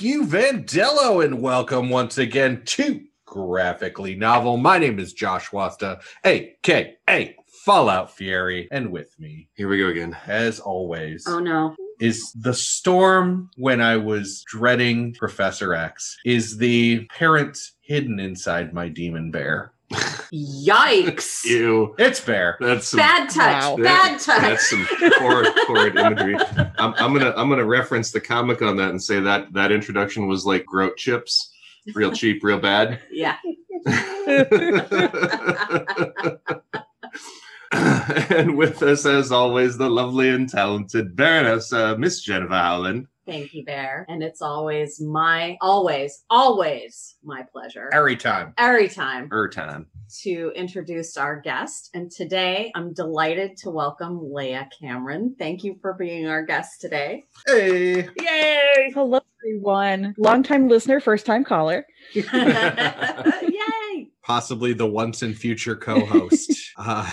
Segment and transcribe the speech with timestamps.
[0.00, 4.56] Thank you, Vandello, and welcome once again to Graphically Novel.
[4.56, 7.36] My name is Josh Wasta, aka
[7.66, 10.16] Fallout Fury, and with me, Here we go again.
[10.26, 11.76] as always, Oh no.
[12.00, 18.88] is the storm when I was dreading Professor X, is the parent hidden inside my
[18.88, 19.74] demon bear.
[19.92, 21.44] Yikes.
[21.50, 21.94] Ew.
[21.98, 22.56] It's Bear.
[22.60, 23.62] That's some, Bad touch.
[23.62, 23.76] Wow.
[23.76, 24.40] Bad touch.
[24.40, 24.86] That's some
[25.18, 26.36] horrid, horrid imagery.
[26.78, 30.28] I'm, I'm gonna I'm gonna reference the comic on that and say that that introduction
[30.28, 31.52] was like groat chips,
[31.94, 33.00] real cheap, real bad.
[33.10, 33.36] yeah.
[37.72, 43.06] and with us, as always, the lovely and talented Baroness uh, Miss Jennifer Howland.
[43.30, 44.04] Thank you, Bear.
[44.08, 47.88] And it's always my, always, always my pleasure.
[47.92, 48.54] Every time.
[48.58, 49.86] Every time Her time.
[50.22, 51.90] to introduce our guest.
[51.94, 55.36] And today I'm delighted to welcome Leah Cameron.
[55.38, 57.26] Thank you for being our guest today.
[57.46, 58.08] Hey.
[58.20, 58.90] Yay!
[58.92, 60.12] Hello, everyone.
[60.18, 61.86] Longtime listener, first time caller.
[62.12, 64.10] Yay.
[64.24, 66.52] Possibly the once and future co-host.
[66.76, 67.08] uh,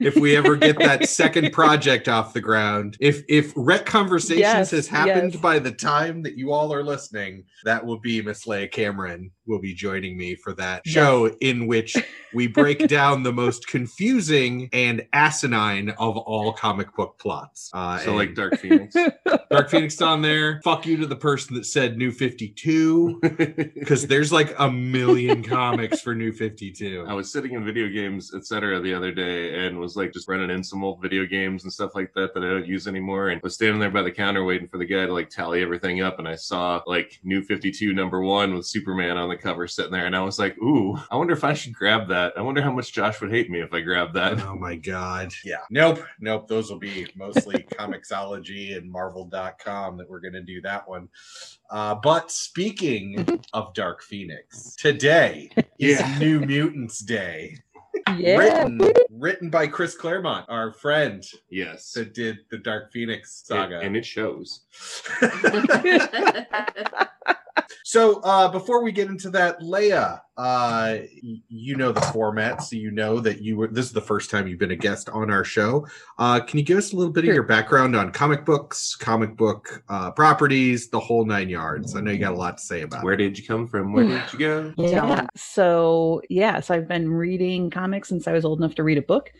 [0.00, 4.70] if we ever get that second project off the ground, if if Rec Conversations Yes,
[4.70, 5.42] has happened yes.
[5.42, 9.60] by the time that you all are listening, that will be Miss Leia Cameron will
[9.60, 11.96] be joining me for that show in which
[12.36, 17.70] we break down the most confusing and asinine of all comic book plots.
[17.72, 18.94] Uh, So like Dark Phoenix.
[19.50, 20.60] Dark Phoenix on there.
[20.62, 25.42] Fuck you to the person that said New Fifty Two because there's like a million
[25.42, 27.06] comics for New Fifty Two.
[27.08, 30.50] I was sitting in video games, etc., the other day, and was like just running
[30.50, 33.40] in some old video games and stuff like that that I don't use anymore, and
[33.42, 36.18] was standing there by the counter waiting for the guy to like tally everything up,
[36.18, 39.92] and I saw like New Fifty Two number one with Superman on the cover sitting
[39.92, 42.25] there, and I was like, ooh, I wonder if I should grab that.
[42.36, 44.40] I wonder how much Josh would hate me if I grabbed that.
[44.46, 45.32] Oh my god.
[45.44, 45.56] Yeah.
[45.70, 46.00] Nope.
[46.20, 46.46] Nope.
[46.48, 51.08] Those will be mostly Comixology and Marvel.com that we're going to do that one.
[51.70, 56.18] Uh, but speaking of Dark Phoenix, today is Yeah.
[56.18, 57.58] New Mutants Day.
[58.16, 58.36] Yeah.
[58.36, 63.80] Written, written by Chris Claremont, our friend Yes, that did the Dark Phoenix and, saga.
[63.80, 64.60] and it shows.
[67.84, 72.90] So uh, before we get into that, Leia, uh, you know the format, so you
[72.90, 73.68] know that you were.
[73.68, 75.86] This is the first time you've been a guest on our show.
[76.18, 79.36] Uh, can you give us a little bit of your background on comic books, comic
[79.36, 81.94] book uh, properties, the whole nine yards?
[81.94, 83.18] I know you got a lot to say about Where it.
[83.18, 83.92] did you come from?
[83.92, 84.74] Where did you go?
[84.76, 85.26] Yeah.
[85.36, 89.32] So, yes, I've been reading comics since I was old enough to read a book.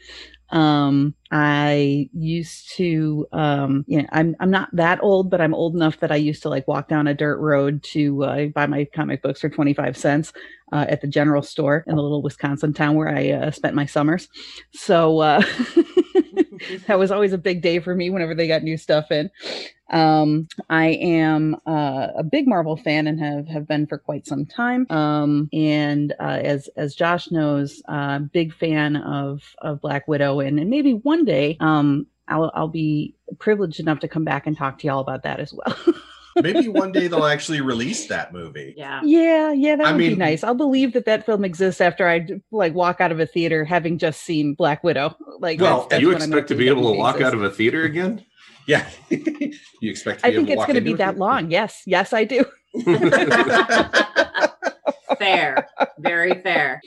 [0.50, 5.74] Um, I used to, um, you know, I'm I'm not that old, but I'm old
[5.74, 8.84] enough that I used to like walk down a dirt road to uh, buy my
[8.94, 10.32] comic books for 25 cents
[10.72, 13.86] uh, at the general store in the little Wisconsin town where I uh, spent my
[13.86, 14.28] summers.
[14.72, 15.40] So uh,
[16.86, 19.30] that was always a big day for me whenever they got new stuff in.
[19.90, 24.44] Um, I am uh, a big Marvel fan and have have been for quite some
[24.44, 24.86] time.
[24.90, 30.58] Um, and uh, as as Josh knows, uh, big fan of of Black Widow, and,
[30.58, 34.78] and maybe one day, um, I'll I'll be privileged enough to come back and talk
[34.80, 35.76] to y'all about that as well.
[36.36, 38.74] Maybe one day they'll actually release that movie.
[38.76, 39.00] yeah.
[39.02, 40.44] yeah, yeah, that I would be mean- nice.
[40.44, 43.98] I'll believe that that film exists after I like walk out of a theater having
[43.98, 45.16] just seen Black Widow.
[45.38, 48.24] Like, Well, you expect to be able to walk out of a theater again?
[48.66, 49.50] Yeah, you
[49.90, 51.18] expect to I think able it's going to be a that theater?
[51.18, 51.50] long.
[51.50, 52.44] Yes, yes, I do.
[55.18, 55.68] fair.
[55.98, 56.80] Very fair.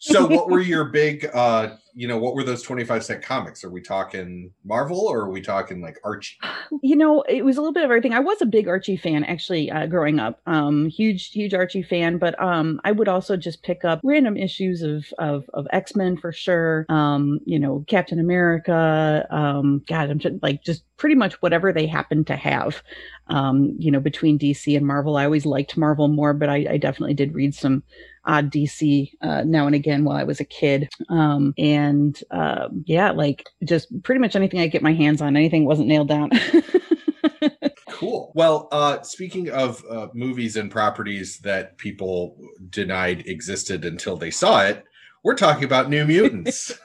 [0.00, 3.64] so what were your big uh you know what were those 25 cent comics?
[3.64, 6.36] Are we talking marvel or are we talking like archie?
[6.82, 8.12] You know it was a little bit of everything.
[8.14, 10.40] I was a big archie fan actually uh, growing up.
[10.46, 14.82] Um huge huge archie fan but um i would also just pick up random issues
[14.82, 16.86] of of, of x-men for sure.
[16.88, 21.86] Um you know captain america um god i'm just like just pretty much whatever they
[21.86, 22.82] happened to have
[23.28, 25.16] um you know between dc and marvel.
[25.16, 27.82] I always liked marvel more but i, I definitely did read some
[28.24, 30.88] odd DC uh, now and again while I was a kid.
[31.08, 31.89] Um, and
[32.30, 36.08] um, yeah, like just pretty much anything I get my hands on, anything wasn't nailed
[36.08, 36.30] down.
[37.90, 38.32] cool.
[38.34, 42.36] Well uh speaking of uh movies and properties that people
[42.70, 44.84] denied existed until they saw it
[45.22, 46.72] we're talking about new mutants.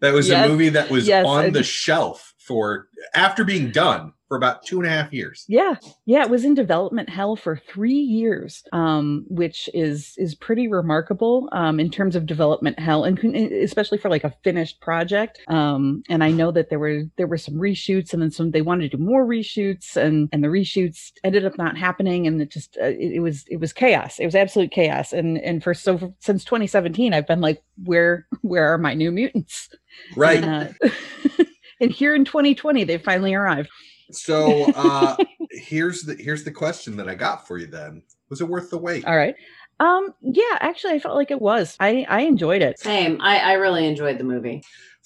[0.00, 3.70] That was Yes, a movie that was yes, on and- the shelf for after being
[3.70, 5.44] done for about two and a half years.
[5.48, 5.74] Yeah,
[6.06, 11.48] yeah, it was in development hell for three years, um, which is is pretty remarkable
[11.50, 15.40] um, in terms of development hell, and especially for like a finished project.
[15.48, 18.62] Um, and I know that there were there were some reshoots, and then some they
[18.62, 22.52] wanted to do more reshoots, and and the reshoots ended up not happening, and it
[22.52, 24.20] just uh, it, it was it was chaos.
[24.20, 25.12] It was absolute chaos.
[25.12, 29.70] And and for so since 2017, I've been like, where where are my new mutants?
[30.14, 30.44] Right.
[30.44, 30.88] And, uh,
[31.80, 33.68] and here in 2020, they finally arrived.
[34.14, 35.16] So uh
[35.50, 38.02] here's the here's the question that I got for you then.
[38.28, 39.04] Was it worth the wait?
[39.04, 39.34] All right.
[39.80, 41.76] Um, yeah, actually I felt like it was.
[41.80, 42.78] I I enjoyed it.
[42.78, 43.20] Same.
[43.20, 44.62] I, I really enjoyed the movie.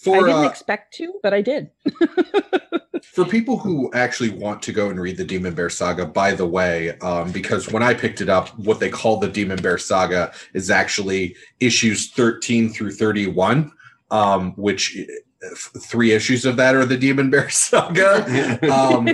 [0.06, 1.70] I didn't uh, expect to, but I did.
[3.02, 6.46] for people who actually want to go and read the Demon Bear saga, by the
[6.46, 10.32] way, um, because when I picked it up, what they call the Demon Bear saga
[10.52, 13.70] is actually issues 13 through 31,
[14.10, 14.98] um, which
[15.56, 18.72] three issues of that are the Demon Bear saga.
[18.72, 19.08] um,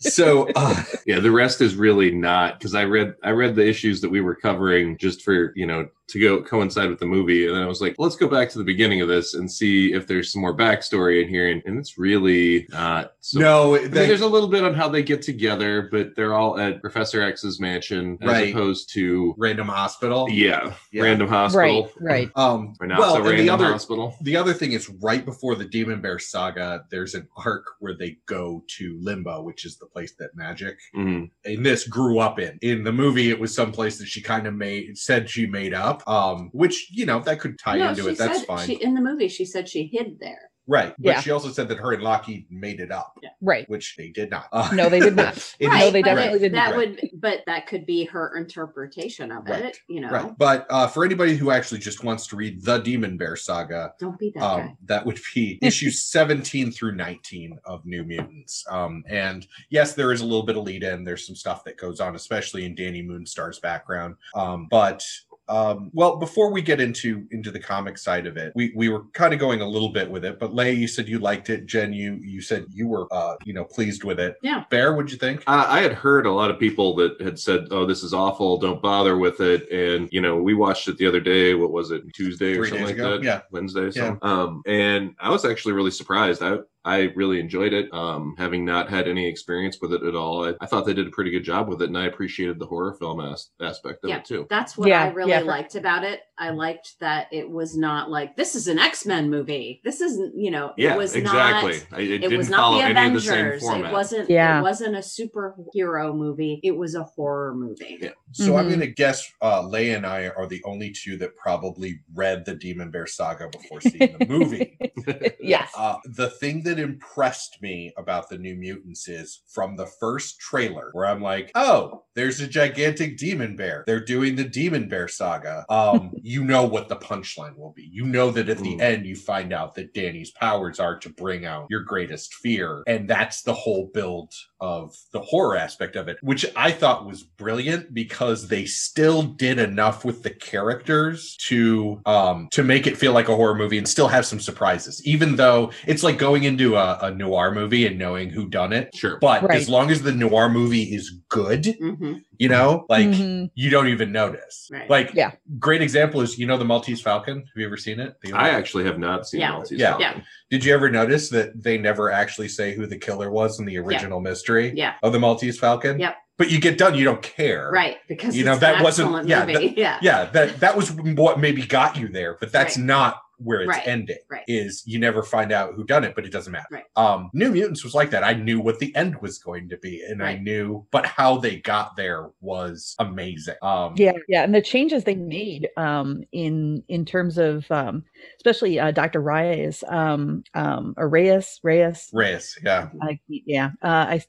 [0.00, 4.00] so, uh, yeah, the rest is really not because I read I read the issues
[4.00, 7.54] that we were covering just for you know to go coincide with the movie, and
[7.56, 10.06] then I was like, let's go back to the beginning of this and see if
[10.06, 13.12] there's some more backstory in here, and, and it's really not.
[13.20, 16.34] So, no, I mean, there's a little bit on how they get together, but they're
[16.34, 18.50] all at Professor X's mansion as Right.
[18.54, 20.28] opposed to random hospital.
[20.28, 21.02] yeah, Yeah.
[21.04, 22.30] random hospital, right, right.
[22.36, 24.16] Um, or not well, so and the other hospital.
[24.20, 28.18] the other thing is right before the Demon Bear saga, there's an arc where they
[28.26, 31.30] go to Limbo, which is the place that Magik Mhm.
[31.44, 32.58] in this grew up in.
[32.60, 35.72] In the movie, it was some place that she kind of made said she made
[35.72, 36.01] up.
[36.06, 38.18] Um, which you know that could tie no, into she it.
[38.18, 40.50] That's fine, She, in the movie, she said she hid there.
[40.68, 40.94] right?
[40.96, 41.20] But Yeah.
[41.20, 43.68] she also said that her and Lockheed made it up, Right.
[43.68, 44.46] which they did not.
[44.52, 45.36] Uh, No, they did not.
[45.58, 46.52] it No, they definitely it- didn't.
[46.54, 46.90] That Right.
[47.02, 49.64] would, but that could be her interpretation of Right.
[49.64, 49.78] it.
[49.88, 53.16] You know, Right, but uh, for anybody who actually just wants to read the Demon
[53.16, 54.60] Bear saga, don't be that guy.
[54.62, 58.64] um, that would be issues 17 through 19 of New Mutants.
[58.70, 61.02] Um, and yes, there is a little bit of lead in.
[61.02, 64.14] There's some stuff that goes on, especially in Dani Moonstar's background.
[64.36, 65.04] Um, but
[65.48, 69.04] um, well, before we get into into the comic side of it, we we were
[69.12, 70.38] kind of going a little bit with it.
[70.38, 71.66] But Leigh, you said you liked it.
[71.66, 74.36] Jen, you you said you were uh, you know pleased with it.
[74.42, 74.64] Yeah.
[74.70, 75.42] Bear, what'd you think?
[75.46, 78.58] Uh, I had heard a lot of people that had said, "Oh, this is awful.
[78.58, 81.54] Don't bother with it." And you know, we watched it the other day.
[81.54, 82.02] What was it?
[82.14, 83.12] Tuesday or something like ago?
[83.12, 83.22] that.
[83.22, 83.40] Yeah.
[83.50, 83.90] Wednesday.
[83.94, 84.16] Yeah.
[84.22, 86.42] Um, and I was actually really surprised.
[86.42, 87.92] I I really enjoyed it.
[87.92, 91.06] Um, having not had any experience with it at all, I, I thought they did
[91.06, 94.10] a pretty good job with it, and I appreciated the horror film as- aspect of
[94.10, 94.18] Yeah.
[94.18, 94.46] it too.
[94.50, 96.20] That's what Yeah, I really yeah, for- liked about it.
[96.38, 99.80] I liked that it was not like this is an X Men movie.
[99.84, 101.78] This isn't, you know, Yeah, it was exactly.
[101.90, 101.98] not.
[101.98, 103.62] I, it, It didn't was not follow the any of the same Avengers.
[103.62, 103.90] format.
[103.90, 104.30] It wasn't.
[104.30, 104.58] Yeah.
[104.58, 106.60] It wasn't a superhero movie.
[106.64, 107.98] It was a horror movie.
[108.00, 108.10] Yeah.
[108.32, 108.68] So I'm Mhm.
[108.68, 112.54] going to guess uh, Leigh and I are the only two that probably read the
[112.54, 114.78] Demon Bear saga before seeing the movie.
[115.40, 115.70] yes.
[115.76, 120.90] Uh, the thing that impressed me about the New Mutants is from the first trailer,
[120.92, 123.84] where I'm like, oh, there's a gigantic demon bear.
[123.86, 125.64] They're doing the Demon Bear saga.
[125.70, 127.88] Um, you know what the punchline will be.
[127.90, 128.80] You know that at the Mm.
[128.80, 132.82] end, you find out that Dani's powers are to bring out your greatest fear.
[132.86, 137.22] And that's the whole build of the horror aspect of it, which I thought was
[137.22, 143.12] brilliant because they still did enough with the characters to um to make it feel
[143.12, 146.61] like a horror movie and still have some surprises, even though it's like going into
[146.76, 148.94] a, a noir movie and knowing who done it.
[148.94, 149.18] Sure.
[149.20, 149.58] But Right.
[149.58, 153.50] as long as the noir movie is good, hmm you know, like Mhm.
[153.54, 154.68] you don't even notice.
[154.72, 154.90] Right.
[154.90, 155.30] Like, Yeah.
[155.60, 157.36] great example is you know the Maltese Falcon.
[157.38, 158.14] Have you ever seen it?
[158.22, 159.50] The I actually have not seen Yeah.
[159.52, 159.90] Maltese Yeah.
[159.90, 160.06] Falcon.
[160.18, 160.22] Yeah.
[160.50, 163.78] Did you ever notice that they never actually say who the killer was in the
[163.78, 164.94] original mystery Yeah.
[165.04, 166.00] of the Maltese Falcon?
[166.00, 166.16] Yep.
[166.38, 167.70] But you get done, you don't care.
[167.72, 167.98] Right.
[168.08, 169.74] Because You know, it's that an wasn't- yeah, movie.
[169.76, 169.98] yeah.
[170.02, 172.86] Yeah, that that was what maybe got you there, but that's Right.
[172.86, 173.86] not where it's Right.
[173.86, 174.18] ending.
[174.30, 174.44] Right.
[174.48, 176.66] Is you never find out who done it, but it doesn't matter.
[176.70, 176.84] Right.
[176.96, 178.22] Um, New Mutants was like that.
[178.24, 181.56] I knew what the end was going to be, and I knew, but how they
[181.56, 183.56] got there was amazing.
[183.62, 188.04] Um, Yeah, yeah, and the changes they made um, in in terms of um,
[188.36, 189.20] especially uh, Dr.
[189.20, 192.08] Reyes, um, um, or Reyes, Reyes.
[192.12, 192.88] Reyes, yeah.
[193.02, 194.24] I, yeah, uh, I.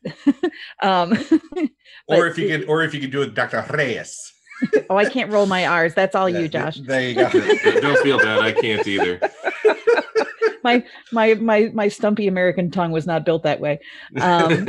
[0.81, 1.17] um,
[2.07, 3.65] Or if you it- could, or if you could do it, Dr.
[3.71, 4.31] Reyes.
[4.89, 5.93] Oh, I can't roll my R's.
[5.93, 6.77] That's all you, Josh.
[6.77, 7.29] There you go.
[7.81, 8.39] Don't feel bad.
[8.39, 9.19] I can't either.
[10.63, 13.79] my my my my stumpy American tongue was not built that way.
[14.19, 14.67] Um,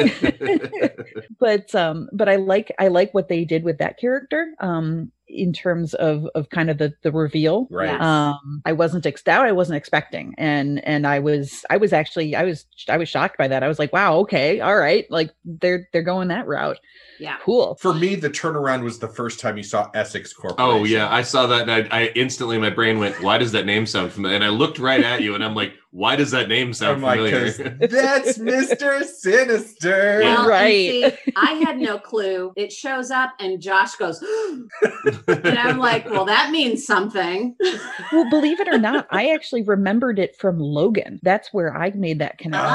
[1.41, 4.55] but um, but I like I like what they did with that character.
[4.61, 7.67] Um, in terms of of kind of the the reveal.
[7.71, 8.01] right.
[8.01, 12.37] Um i wasn't ex- that i wasn't expecting and and i was i was actually
[12.37, 15.31] i was i was shocked by that i was like wow okay all right like
[15.45, 16.79] they're they're going that route
[17.19, 17.37] Yeah.
[17.45, 20.81] cool For me, the turnaround was the first time you saw Essex Corporation.
[20.81, 23.67] Oh yeah, I saw that, and I, I instantly my brain went, "Why does that
[23.67, 26.49] name sound familiar?" And I looked right at you, and I'm like, why does that
[26.49, 27.45] name sound I'm like, familiar?
[27.53, 29.05] 'cause that's Mr.
[29.05, 30.21] Sinister.
[30.23, 30.35] Yeah.
[30.35, 30.73] Well, and Right.
[30.73, 32.53] see, I had no clue.
[32.57, 34.21] It shows up, and Josh goes,
[35.29, 37.55] and I'm like, well, that means something.
[38.13, 41.21] well, believe it or not, I actually remembered it from Logan.
[41.23, 42.67] That's where I made that connection.
[42.69, 42.73] Oh,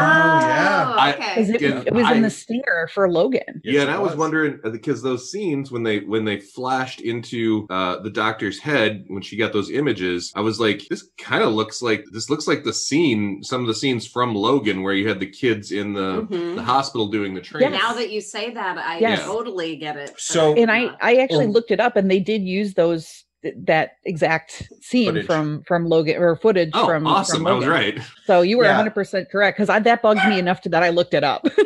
[0.47, 0.93] yeah.
[0.97, 1.19] I- okay.
[1.35, 3.61] Because it, Yeah, it was in the stinger for Logan.
[3.63, 4.17] Yes, yeah, and I was was.
[4.19, 9.03] wondering uh, because those scenes when they when they flashed into uh, the doctor's head
[9.07, 12.47] when she got those images, I was like, this kind of looks like this looks
[12.47, 13.08] like the scene,
[13.43, 16.55] some of the scenes from Logan where you had the kids in the Mhm.
[16.55, 17.71] the hospital doing the training.
[17.73, 17.81] Yes.
[17.81, 19.23] Now that you say that, I Yes.
[19.23, 20.13] totally get it.
[20.17, 21.49] So- And I, I actually Oh.
[21.49, 25.25] looked it up, and they did use those th- that exact scene Footage.
[25.25, 27.37] from from Logan or footage Oh, from awesome!
[27.37, 27.69] from I was Logan.
[27.79, 27.99] right.
[28.25, 28.71] So you were Yeah.
[28.71, 31.45] 100 percent correct because that bugged me enough to that I looked it up.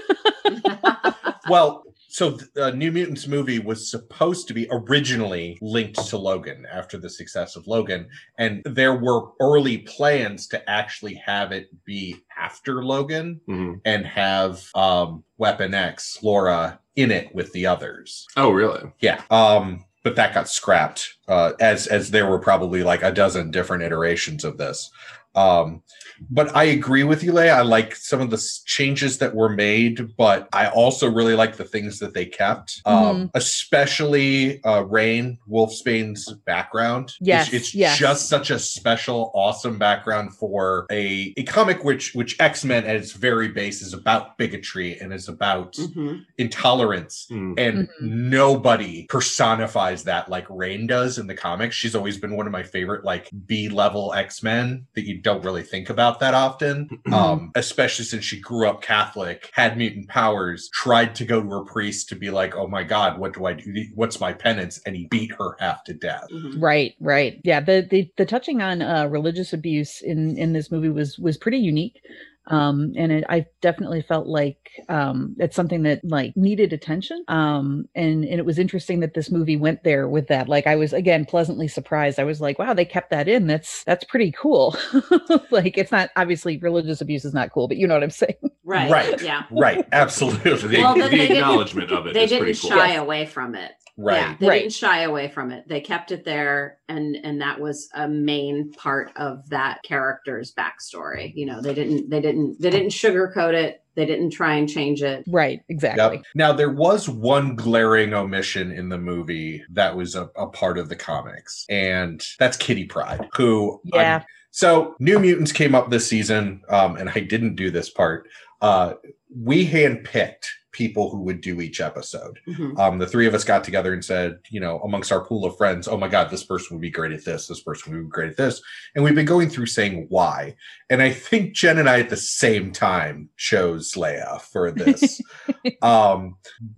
[1.49, 1.83] Well,
[2.13, 6.99] so the uh, New Mutants movie was supposed to be originally linked to Logan after
[6.99, 12.83] the success of Logan, and there were early plans to actually have it be after
[12.85, 13.81] Logan Mhm.
[13.83, 18.27] and have um, Weapon X, Laura, in it with the others.
[18.37, 18.91] Oh, really?
[18.99, 19.23] Yeah.
[19.31, 23.81] Um, but that got scrapped uh, as as there were probably like a dozen different
[23.81, 24.91] iterations of this.
[25.35, 25.81] Um,
[26.29, 27.53] but I agree with you, Leia.
[27.55, 31.63] I like some of the changes that were made, but I also really like the
[31.65, 37.13] things that they kept, um, especially uh, Rahne Wolfsbane's background.
[37.19, 37.97] Yes, it's, it's yes.
[37.97, 42.95] just such a special, awesome background for a a comic which which X Men at
[42.95, 46.21] its very base is about bigotry and is about Mhm.
[46.37, 47.53] intolerance Hmm.
[47.57, 47.89] and Mhm.
[48.01, 51.75] nobody personifies that like Rahne does in the comics.
[51.75, 55.43] She's always been one of my favorite like B level X Men that you don't
[55.43, 56.89] really think about that often.
[57.13, 61.63] um, especially since she grew up Catholic, had mutant powers, tried to go to her
[61.63, 63.85] priest to be like, "Oh my God, what do I do?
[63.95, 66.27] What's my penance?" And he beat her half to death.
[66.31, 66.61] Mhm.
[66.61, 67.39] Right, right.
[67.43, 71.37] Yeah, the the, the touching on uh, religious abuse in in this movie was was
[71.37, 72.01] pretty unique.
[72.47, 74.57] Um, and it, I definitely felt like
[74.89, 77.23] um, it's something that like needed attention.
[77.27, 80.49] Um, and and it was interesting that this movie went there with that.
[80.49, 82.19] Like I was again pleasantly surprised.
[82.19, 83.47] I was like, wow, they kept that in.
[83.47, 84.75] That's that's pretty cool.
[85.51, 88.35] like it's not obviously religious abuse is not cool, but you know what I'm saying.
[88.65, 88.91] Right.
[88.91, 89.21] Right.
[89.21, 89.43] Yeah.
[89.51, 89.85] Right?
[89.91, 90.77] Absolutely.
[90.83, 92.69] Well, the then acknowledgement of it They is didn't pretty cool.
[92.71, 92.99] shy Yes.
[92.99, 93.71] away from it.
[93.95, 94.15] Right.
[94.17, 94.59] Yeah, they Right.
[94.61, 95.67] didn't shy away from it.
[95.67, 101.31] They kept it there, and and that was a main part of that character's backstory.
[101.35, 103.83] You know, they didn't they didn't they didn't sugarcoat it.
[103.95, 105.23] They didn't try and change it.
[105.27, 106.15] Right, exactly.
[106.17, 106.25] Yep.
[106.33, 110.89] Now there was one glaring omission in the movie that was a, a part of
[110.89, 114.23] the comics, and that's Kitty Pryde, who I'm- Yeah.
[114.49, 118.27] so New Mutants came up this season, um, and I didn't do this part.
[118.59, 118.93] Uh,
[119.39, 122.39] we handpicked people who would do each episode.
[122.47, 122.77] Mhm.
[122.77, 125.55] Um, the three of us got together and said, you know, amongst our pool of
[125.55, 128.09] friends, oh my God, this person would be great at this, this person would be
[128.09, 128.61] great at this.
[128.95, 130.55] And we've been going through saying why.
[130.89, 135.21] And I think Jen and I at the same time chose Leia for this.
[135.81, 136.35] um,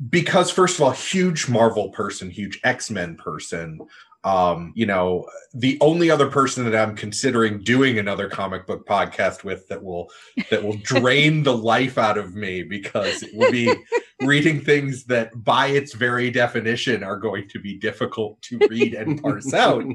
[0.10, 3.80] because, first of all, huge Marvel person, huge X Men person.
[4.25, 9.44] Um, you know, the only other person that I'm considering doing another comic book podcast
[9.44, 10.10] with that will
[10.50, 13.72] that will drain the life out of me because it will be
[14.22, 19.22] reading things that by its very definition are going to be difficult to read and
[19.22, 19.86] parse out.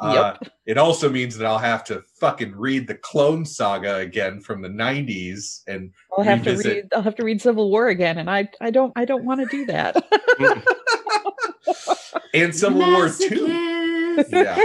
[0.00, 4.60] Uh, it also means that I'll have to fucking read the Clone Saga again from
[4.62, 8.30] the 90s and I'll have to read I'll have to read Civil War again and
[8.30, 9.96] I I don't I don't want to do that.
[12.34, 13.72] and Civil War 2.
[14.30, 14.56] Yeah.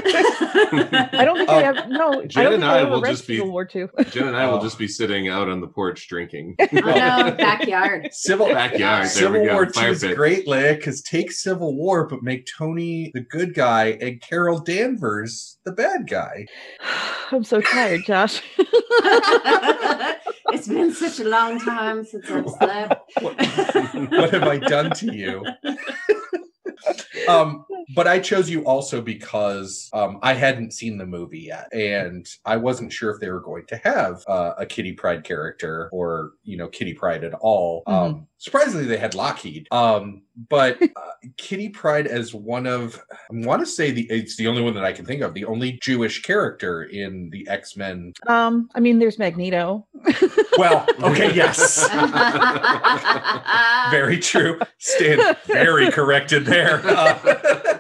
[1.12, 2.25] I don't think Uh, I have no.
[2.25, 3.89] Jen I don't and think I I will just be- Civil War two.
[4.10, 4.63] Jen and I will Oh.
[4.63, 6.55] just be sitting out on the porch drinking.
[6.62, 8.08] oh no, backyard.
[8.13, 9.01] Civil Backyard.
[9.03, 9.53] There Civil we go.
[9.55, 13.53] War 2 Fire is great, Leia, because take Civil War, but make Tony the good
[13.53, 16.46] guy and Carol Danvers the bad guy.
[17.34, 18.41] I'm so tired, Josh.
[20.53, 23.12] it's been such a long time since I've slept.
[23.22, 23.36] What,
[24.12, 25.46] what have I done to you?
[27.28, 32.28] Um, but I chose you also because um, I hadn't seen the movie yet, and
[32.46, 36.32] I wasn't sure if they were going to have uh, a Kitty Pryde character or
[36.44, 37.84] you know Kitty Pryde at all.
[37.88, 40.88] Um, surprisingly, they had Lockheed, um, but uh,
[41.38, 44.83] Kitty Pryde as one of I want to say the it's the only one that
[44.83, 48.13] I can think of, the only Jewish character in the X Men.
[48.27, 49.88] Um, I mean, there's Magneto.
[50.57, 51.88] Well, okay, yes.
[53.91, 54.60] Very true.
[54.79, 56.81] Stand very corrected there.
[56.83, 57.79] Uh,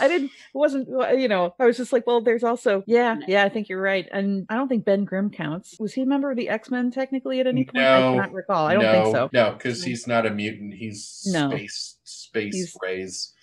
[0.00, 0.30] I didn't.
[0.54, 3.80] Wasn't you know I was just like, well, there's also yeah, yeah, I think you're
[3.82, 5.76] right, and I don't think Ben Grimm counts.
[5.78, 7.84] Was he a member of the X Men technically at any point?
[7.84, 8.66] I No, cannot recall.
[8.66, 9.30] I don't no, think so.
[9.32, 10.74] No, because he's not a mutant.
[10.74, 11.50] He's No.
[11.50, 13.33] space space He's- rays.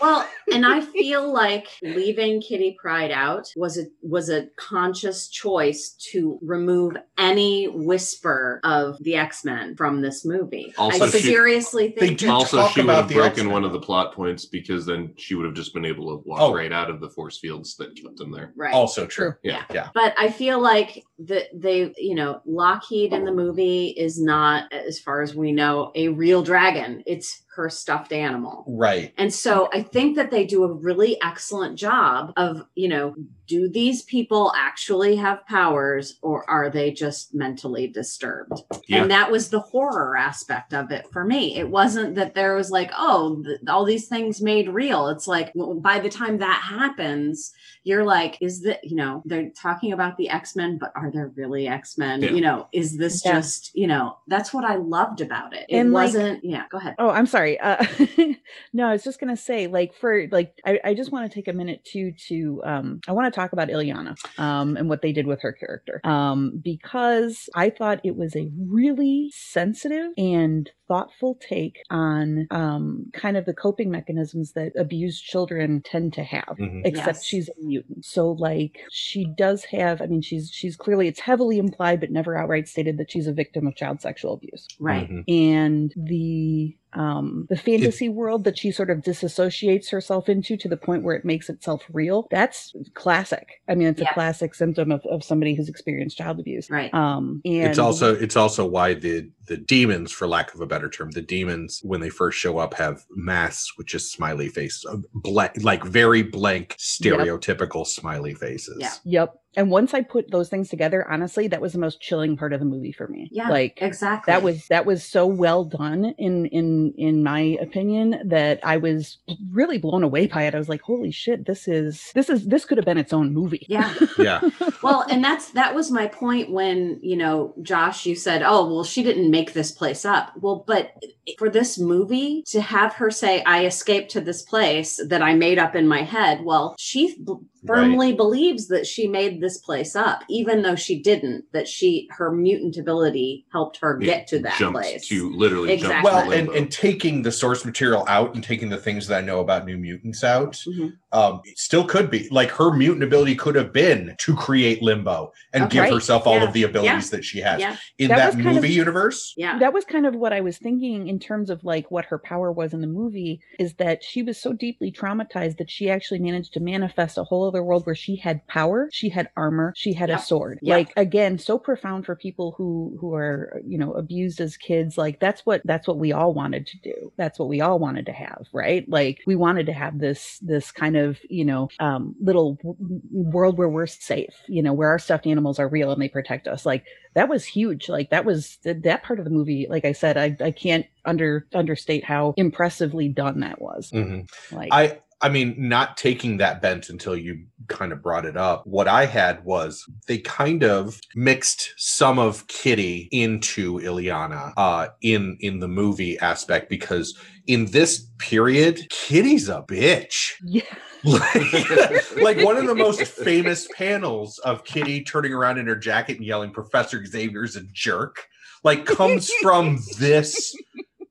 [0.00, 5.90] Well, and I feel like leaving Kitty Pryde out was a was a conscious choice
[6.12, 10.72] to remove any whisper of the X Men from this movie.
[10.78, 13.50] Also, I she- seriously they think do also, talk she would about have broken X-Men.
[13.50, 16.40] one of the plot points because then she would have just been able to walk
[16.40, 16.54] Oh.
[16.54, 18.52] right out of the force fields that kept them there.
[18.56, 18.72] right.
[18.74, 19.34] Also true.
[19.42, 19.64] Yeah.
[19.74, 19.88] Yeah.
[19.94, 25.00] But I feel like that they, you know, Lockheed in the movie is not, as
[25.00, 27.02] far as we know, a real dragon.
[27.06, 28.64] It's her stuffed animal.
[28.68, 29.12] Right.
[29.18, 33.14] And so I think that they do a really excellent job of, you know,
[33.46, 38.60] do these people actually have powers or are they just mentally disturbed?
[38.88, 39.02] Yeah.
[39.02, 41.56] And that was the horror aspect of it for me.
[41.56, 45.08] It wasn't that there was like, oh, th- all these things made real.
[45.08, 47.52] It's like w- by the time that happens,
[47.84, 51.32] you're like, is that, you know, they're talking about the X Men, but are there
[51.34, 52.20] really X Men?
[52.22, 52.30] Yeah.
[52.32, 53.32] You know, is this Yeah.
[53.34, 55.64] just, you know, that's what I loved about it.
[55.70, 56.96] It And, wasn't, yeah, go ahead.
[56.98, 57.58] Oh, I'm sorry.
[57.58, 57.82] Uh,
[58.74, 61.48] no, I was just gonna say, like, for like, I, I just want to take
[61.48, 65.12] a minute too to, um, I want to talk about Illyana, um, and what they
[65.12, 71.38] did with her character, um, because I thought it was a really sensitive and thoughtful
[71.46, 76.80] take on, um, kind of the coping mechanisms that abused children tend to have Mhm.
[76.84, 77.24] except Yes.
[77.24, 78.04] she's a mutant.
[78.06, 82.36] So like she does have I mean she's she's clearly it's heavily implied but never
[82.38, 84.66] outright stated that she's a victim of child sexual abuse.
[84.80, 85.08] Right.
[85.10, 85.24] Mhm.
[85.28, 90.76] And the um the fantasy world that she sort of disassociates herself into to the
[90.76, 93.46] point where it makes itself real, that's classic.
[93.68, 94.10] I mean it's Yeah.
[94.10, 96.68] a classic symptom of, of somebody who's experienced child abuse.
[96.68, 96.92] Right.
[96.92, 100.90] Um and It's also it's also why the the demons, for lack of a better
[100.90, 105.52] term, the demons when they first show up have masks with just smiley faces, blank,
[105.62, 108.76] like very blank, stereotypical smiley faces.
[108.78, 108.92] Yeah.
[109.04, 109.34] Yep.
[109.56, 112.60] And once I put those things together, honestly, that was the most chilling part of
[112.60, 113.28] the movie for me.
[113.32, 113.48] Yeah.
[113.48, 114.32] Like Exactly.
[114.32, 119.18] that was that was so well done in in in my opinion that I was
[119.50, 120.54] really blown away by it.
[120.54, 123.32] I was like, holy shit, this is this is this could have been its own
[123.32, 123.66] movie.
[123.68, 123.92] Yeah.
[124.18, 124.40] Yeah.
[124.82, 128.82] well and that's that was my point when you know josh you said oh well
[128.82, 130.92] she didn't make this place up well but
[131.38, 135.58] for this movie to have her say i escaped to this place that i made
[135.58, 137.16] up in my head well she
[137.62, 142.08] b- firmly believes that she made this place up even though she didn't that she
[142.12, 145.94] her mutant ability helped her Yeah, get to that place to literally Exactly.
[145.94, 149.20] jump Well, and, and taking the source material out and taking the things that I
[149.26, 150.94] know about New Mutants out, Mhm.
[151.12, 155.64] Um, still could be like her mutant ability could have been to create limbo and
[155.64, 155.80] Okay.
[155.84, 156.44] give herself all Yeah.
[156.44, 159.32] of the abilities that she has yeah in That that, movie of- universe.
[159.36, 162.18] yeah That was kind of what I was thinking in terms of like what her
[162.18, 166.18] power was in the movie is that she was so deeply traumatized that she actually
[166.18, 169.94] managed to manifest a whole other world where she had power, she had armor, she
[169.94, 170.18] had Yep.
[170.18, 170.58] a sword.
[170.62, 170.76] Yep.
[170.76, 174.98] Like again, so profound for people who who are, you know, abused as kids.
[174.98, 177.12] Like that's what that's what we all wanted to do.
[177.16, 178.84] That's what we all wanted to have, right?
[178.88, 180.97] Like we wanted to have this this kind of,
[181.28, 182.76] you know, um little w-
[183.12, 186.46] world where we're safe, you know, where our stuffed animals are real and they protect
[186.48, 186.64] us.
[186.66, 186.84] Like
[187.14, 190.16] that was huge like that was th- that part of the movie like i said
[190.16, 194.28] i, I can't under understate how impressively done that was Mhm.
[194.52, 198.66] like I I mean, not taking that bent until you kind of brought it up.
[198.66, 205.36] What I had was they kind of mixed some of Kitty into Illyana uh, in
[205.40, 210.34] in the movie aspect because in this period, Kitty's a bitch.
[210.44, 210.62] yeah
[211.04, 216.16] like, like one of the most famous panels of Kitty turning around in her jacket
[216.16, 218.26] and yelling, Professor Xavier's a jerk,
[218.64, 220.54] like comes from this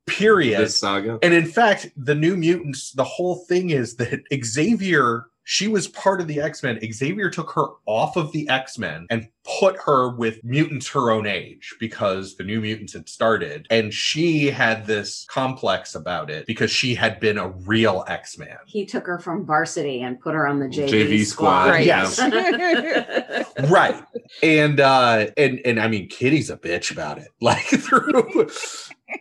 [0.08, 0.60] period.
[0.62, 1.20] this saga.
[1.22, 6.20] And in fact, the New Mutants, the whole thing is that Xavier, she was part
[6.20, 6.78] of the X Men.
[6.92, 11.26] Xavier took her off of the X Men and put her with mutants her own
[11.26, 13.66] age because the New Mutants had started.
[13.70, 18.58] And she had this complex about it because she had been a real X Man.
[18.66, 21.86] he took her from varsity and put her on the jv, JV squad, Right.
[21.86, 22.20] Yes.
[23.70, 24.04] right
[24.44, 28.48] and uh and and i mean kitty's a bitch about it like through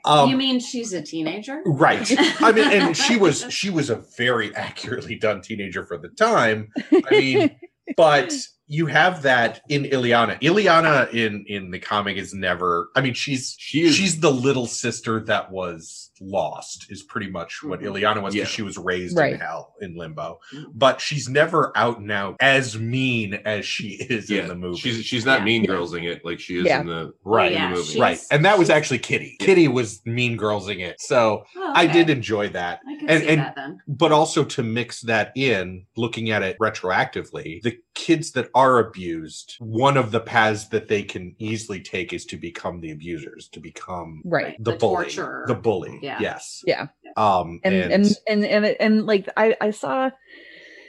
[0.04, 1.62] um you mean she's a teenager?
[1.66, 2.10] right.
[2.40, 6.70] I mean and she was she was a very accurately done teenager for the time.
[6.92, 7.60] I mean
[7.96, 8.32] but
[8.68, 10.40] you have that in Illyana.
[10.40, 12.88] Illyana in in the comic is never.
[12.96, 16.86] I mean, she's She is she's the little sister that was lost.
[16.90, 17.86] Is pretty much what Mhm.
[17.92, 18.42] Illyana was Yeah.
[18.42, 19.34] because she was raised Right.
[19.34, 20.40] in hell in limbo.
[20.54, 20.64] Mhm.
[20.74, 24.78] But she's never out and out as mean as she is yeah, in the movie.
[24.78, 25.44] she's she's not Yeah.
[25.44, 26.80] mean girlsing it like she is Yeah.
[26.80, 28.00] in the right, yeah, in the movie.
[28.00, 29.36] right, and that was actually Kitty.
[29.38, 29.46] Yeah.
[29.46, 31.00] Kitty was mean girlsing it.
[31.00, 32.80] So Oh, I did enjoy that.
[32.88, 33.78] I can and- see and- that then.
[33.86, 39.56] but also to mix that in looking at it retroactively the kids that are abused
[39.58, 43.58] one of the paths that they can easily take is to become the abusers to
[43.58, 44.54] become right.
[44.62, 45.44] the, The bully torturer.
[45.48, 46.18] the bully Yeah.
[46.20, 46.88] yes Yeah.
[47.16, 50.10] um and and, and and and, and, and like I, I saw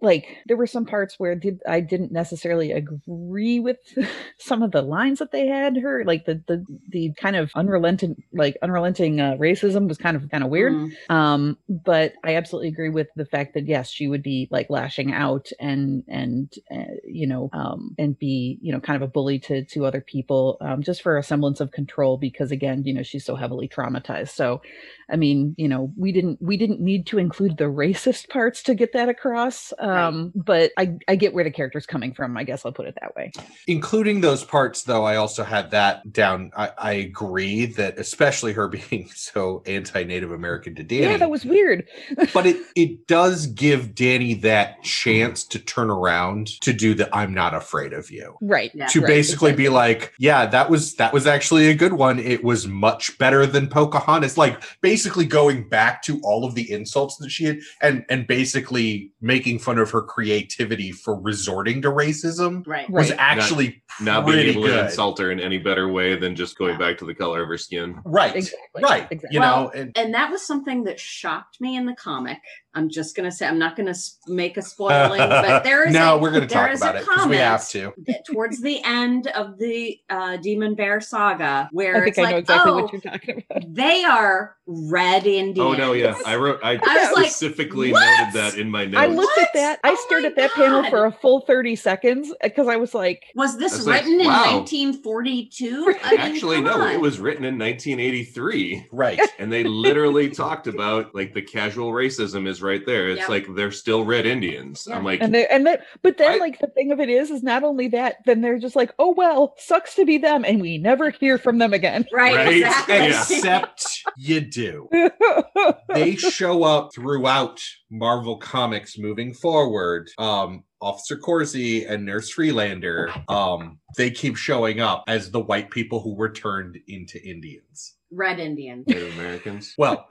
[0.02, 3.78] like there were some parts where did I didn't necessarily agree with
[4.38, 8.24] some of the lines that they had her like the the the kind of unrelenting
[8.34, 10.92] like unrelenting uh, racism was kind of kind of weird Mm.
[11.10, 15.14] um but i absolutely agree with the fact that yes she would be like lashing
[15.14, 19.40] out and and uh, you know um and be you know kind of a bully
[19.40, 23.04] to to other people um just for a semblance of control because again you know
[23.04, 24.62] she's so heavily traumatized so
[25.10, 28.76] i mean you know we didn't we didn't need to include the racist parts to
[28.76, 32.44] get that across um Um, but i i get where the character's coming from i
[32.44, 33.32] guess i'll put it that way.
[33.68, 36.52] Including those parts though i also had that down.
[36.56, 41.02] I, I agree that especially her being so anti-native american to dani.
[41.02, 41.88] yeah that was weird.
[42.34, 47.34] But it it does give dani that chance to turn around to do the i'm
[47.34, 48.38] not afraid of you.
[48.42, 48.72] Right.
[48.74, 48.88] Yeah.
[48.88, 52.20] to Right, basically be like, yeah, that was that was actually a good one.
[52.20, 54.38] It was much better than Pocahontas.
[54.38, 59.12] Like basically going back to all of the insults that she had and and basically
[59.22, 62.90] making fun of her creativity for resorting to racism Right.
[62.90, 63.20] was Right.
[63.20, 66.74] actually Not being pretty able to insult her in any better way than just going
[66.74, 66.78] Yeah.
[66.90, 68.00] back to the color of her skin.
[68.06, 68.36] Right.
[68.36, 69.08] exactly Right.
[69.10, 72.38] exactly You Well, know, and And that was something that shocked me in the comic.
[72.78, 73.96] I'm just gonna say I'm not gonna
[74.28, 77.28] make a spoiling, but there is no, a, we're going to talk about it because
[77.28, 77.94] we have to.
[78.26, 82.32] towards the end of the uh, Demon Bear saga where i think it's i like,
[82.32, 85.60] know exactly oh, what you're talking about they are red Indians.
[85.60, 86.18] Oh no, yeah.
[86.26, 88.98] I wrote I, I was like, specifically noted that in my notes.
[88.98, 89.80] I looked at that.
[89.84, 93.24] I Oh stared at that panel for a full 30 seconds because I was like,
[93.36, 94.58] Was this That's like, written in wow.
[94.58, 95.96] 1942?
[96.04, 96.92] I mean, Actually, no, on.
[96.92, 98.88] it was written in 1983.
[98.92, 99.20] Right.
[99.40, 103.10] And they literally talked about like the casual racism is right there.
[103.10, 103.30] It's Yep.
[103.30, 104.88] like they're still red Indians.
[104.88, 107.32] I'm like, and they and that, but then I- like the thing of it is,
[107.32, 110.62] is not only that, then they're just like, oh well, sucks to be them, and
[110.62, 112.06] we never hear from them again.
[112.14, 112.58] right, Right?
[112.58, 113.08] exactly.
[113.08, 114.90] Except you do.
[115.94, 120.10] they show up throughout Marvel Comics moving forward.
[120.18, 126.02] Um, Officer Corsi and Nurse Friedlander, um, they keep showing up as the white people
[126.02, 127.96] who were turned into Indians.
[128.12, 128.86] Red Indians.
[128.88, 129.74] Native Americans.
[129.78, 130.08] Well,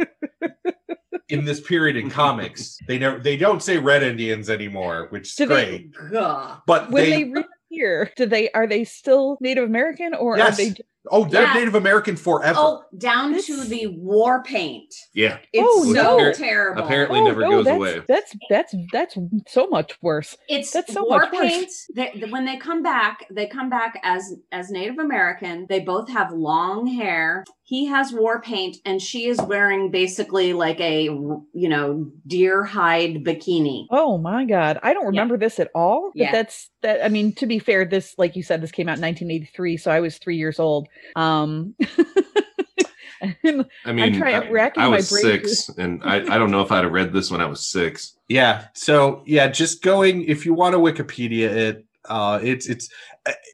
[1.28, 5.34] in this period in comics, they never they don't say red Indians anymore, which is
[5.36, 6.10] Do they- great.
[6.12, 6.60] Gah.
[6.66, 7.30] But when they, they
[7.70, 10.54] reappear, do they are they still Native American or Yes.
[10.54, 10.74] are they?
[11.08, 11.54] oh, they're Yeah.
[11.54, 12.58] Native American forever.
[12.60, 14.92] Oh, down This- to the war paint.
[15.14, 15.38] Yeah.
[15.52, 16.32] It's Oh, so no.
[16.32, 16.82] terrible.
[16.82, 18.02] Apparently oh, never no, goes that's, away.
[18.08, 20.36] That's that's that's so much worse.
[20.48, 21.70] it's That's so war much paint.
[21.94, 25.66] They, they- when they come back, they come back as as Native American.
[25.68, 27.44] They both have long hair.
[27.68, 33.24] He has war paint, and she is wearing basically like a you know deer hide
[33.24, 33.87] bikini.
[33.90, 36.12] Oh my god, I don't remember this at all.
[36.14, 36.33] But Yeah.
[36.33, 37.05] that's that.
[37.05, 39.90] I mean, to be fair, this like you said, this came out in 1983, so
[39.90, 40.87] I was three years old.
[41.16, 41.74] Um,
[43.42, 46.50] and I mean, trying- I, racking I my was brain six, and I, I don't
[46.52, 48.12] know if I'd have read this when I was six.
[48.29, 48.64] Yeah.
[48.74, 52.88] So yeah, just going if you want to Wikipedia it, uh it's it's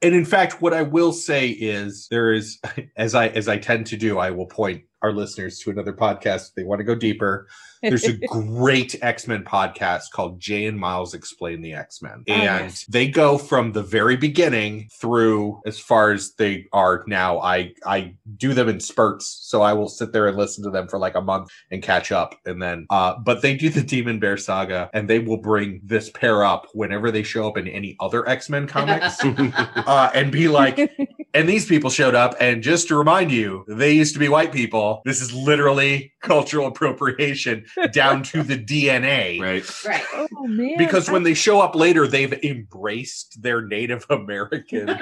[0.01, 2.59] and in fact what I will say is there is
[2.97, 6.49] as I as I tend to do, I will point our listeners to another podcast
[6.49, 7.47] if they want to go deeper.
[7.81, 12.23] There's a great X-Men podcast called Jay and Miles X-Plain the X-Men.
[12.29, 17.39] Oh, And they go from the very beginning through as far as they are now.
[17.39, 19.27] I I do them in spurts.
[19.41, 22.11] So I will sit there and listen to them for like a month and catch
[22.11, 22.35] up.
[22.45, 26.09] And then uh but they do the Demon Bear saga and they will bring this
[26.11, 29.23] pair up whenever they show up in any other X-Men comics.
[29.23, 30.79] uh, and be like,
[31.33, 32.35] and these people showed up.
[32.39, 34.92] And just to remind you, they used to be white people.
[35.05, 39.41] This is literally cultural appropriation down to the DNA.
[39.41, 39.85] right.
[39.85, 40.03] Right.
[40.13, 44.89] oh man, Because when they show up later, they've embraced their Native American.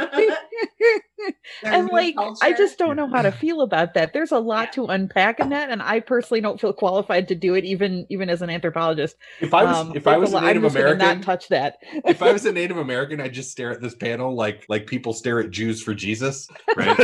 [1.63, 4.13] and like I just don't know how to feel about that.
[4.13, 4.71] There's a lot Yeah.
[4.71, 8.29] to unpack in that, and I personally don't feel qualified to do it, even even
[8.29, 9.15] as an anthropologist.
[9.39, 11.77] If I was, Um, if I was a a I'm Native American, not touch that.
[12.05, 15.13] if I was a Native American, I'd just stare at this panel like like people
[15.13, 16.47] stare at Jews for Jesus.
[16.75, 16.97] Right.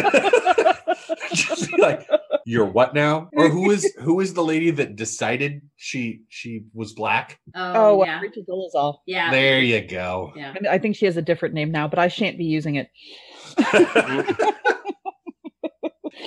[1.34, 2.08] just like,
[2.50, 3.30] You're what now?
[3.34, 7.42] Or who is who is the lady that decided she she was black?
[7.54, 8.22] Oh, Oh, uh, yeah.
[8.22, 9.00] Rachel Dolezal.
[9.06, 9.32] Yeah.
[9.32, 10.32] There you go.
[10.34, 10.54] Yeah.
[10.72, 12.88] I think she has a different name now, but I shan't be using it.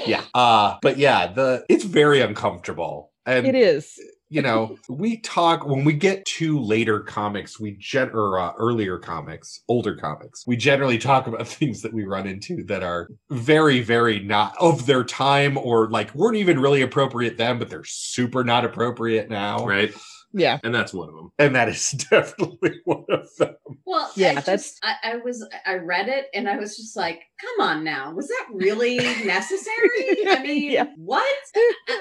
[0.07, 0.23] Yeah.
[0.33, 3.13] Uh but yeah, the it's very uncomfortable.
[3.27, 3.99] And It is.
[4.31, 8.97] You know, we talk when we get to later comics, we gen or uh, earlier
[8.97, 13.81] comics, older comics, we generally talk about things that we run into that are very,
[13.81, 18.45] very not of their time or like weren't even really appropriate then, but they're super
[18.45, 19.66] not appropriate now.
[19.66, 19.93] right?
[20.33, 20.59] Yeah.
[20.62, 21.33] And that's one of them.
[21.38, 23.57] And that is definitely one of them.
[23.87, 26.97] Well, Yeah, I that's- just, I, I was, I read it and I was just
[26.97, 28.12] like, come on now.
[28.12, 30.27] Was that really necessary?
[30.29, 30.87] I mean, Yeah.
[30.97, 31.27] what?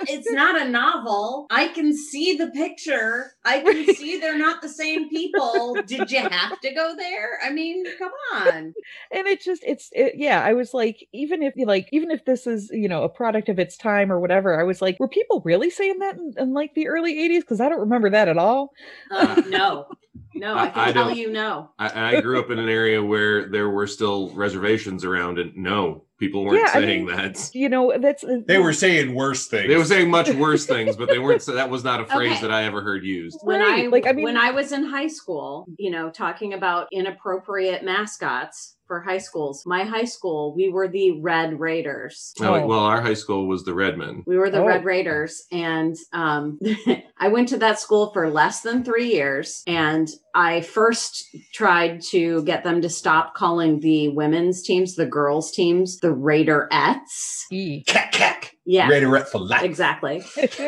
[0.08, 1.48] It's not a novel.
[1.50, 3.32] I can see the picture.
[3.46, 5.76] I can see they're not the same people.
[5.86, 7.40] Did you have to go there?
[7.44, 8.74] I mean, come on.
[9.12, 12.24] and it just it's it, yeah i was like even if you like even if
[12.26, 15.08] this is you know a product of its time or whatever i was like were
[15.08, 18.19] people really saying that in, in like the early 80s because i don't remember that
[18.28, 18.72] at all
[19.12, 19.88] Um, no,
[20.36, 21.72] no, I I- can I tell don't- you no.
[21.80, 26.04] I, I grew up in an area where there were still reservations around and No,
[26.20, 27.50] people weren't Yeah, I saying mean- that.
[27.54, 29.68] you know that's They were saying worse things.
[29.68, 31.44] They were saying much worse things, but they weren't.
[31.46, 32.42] That was not a phrase Okay.
[32.42, 33.40] that I ever heard used.
[33.44, 36.54] when Right, I like, I mean- when I was in high school, you know, talking
[36.54, 39.64] about inappropriate mascots for high schools.
[39.68, 42.34] My high school, we were the Red Raiders.
[42.42, 42.66] Oh, Oh.
[42.66, 44.24] well, our high school was the Redmen.
[44.26, 44.66] We were the Oh.
[44.66, 46.60] Red Raiders, and um,
[47.20, 49.62] I went to that school for less than three years.
[49.68, 51.24] And I first
[51.54, 57.44] tried to get them to stop calling the women's teams, the girls' teams, the Raiderettes.
[57.52, 57.84] E.
[57.86, 58.56] cack cack.
[58.72, 59.64] Yeah, Raiderette for life.
[59.64, 60.24] exactly.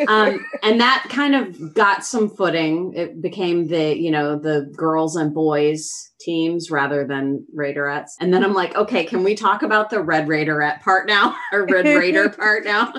[0.08, 2.94] um, and that kind of got some footing.
[2.96, 8.14] It became the you know the girls and boys teams rather than Raiderettes.
[8.20, 11.68] And then I'm like, okay, can we talk about the Red Raiderette part now or
[11.68, 12.92] Red Raider part now?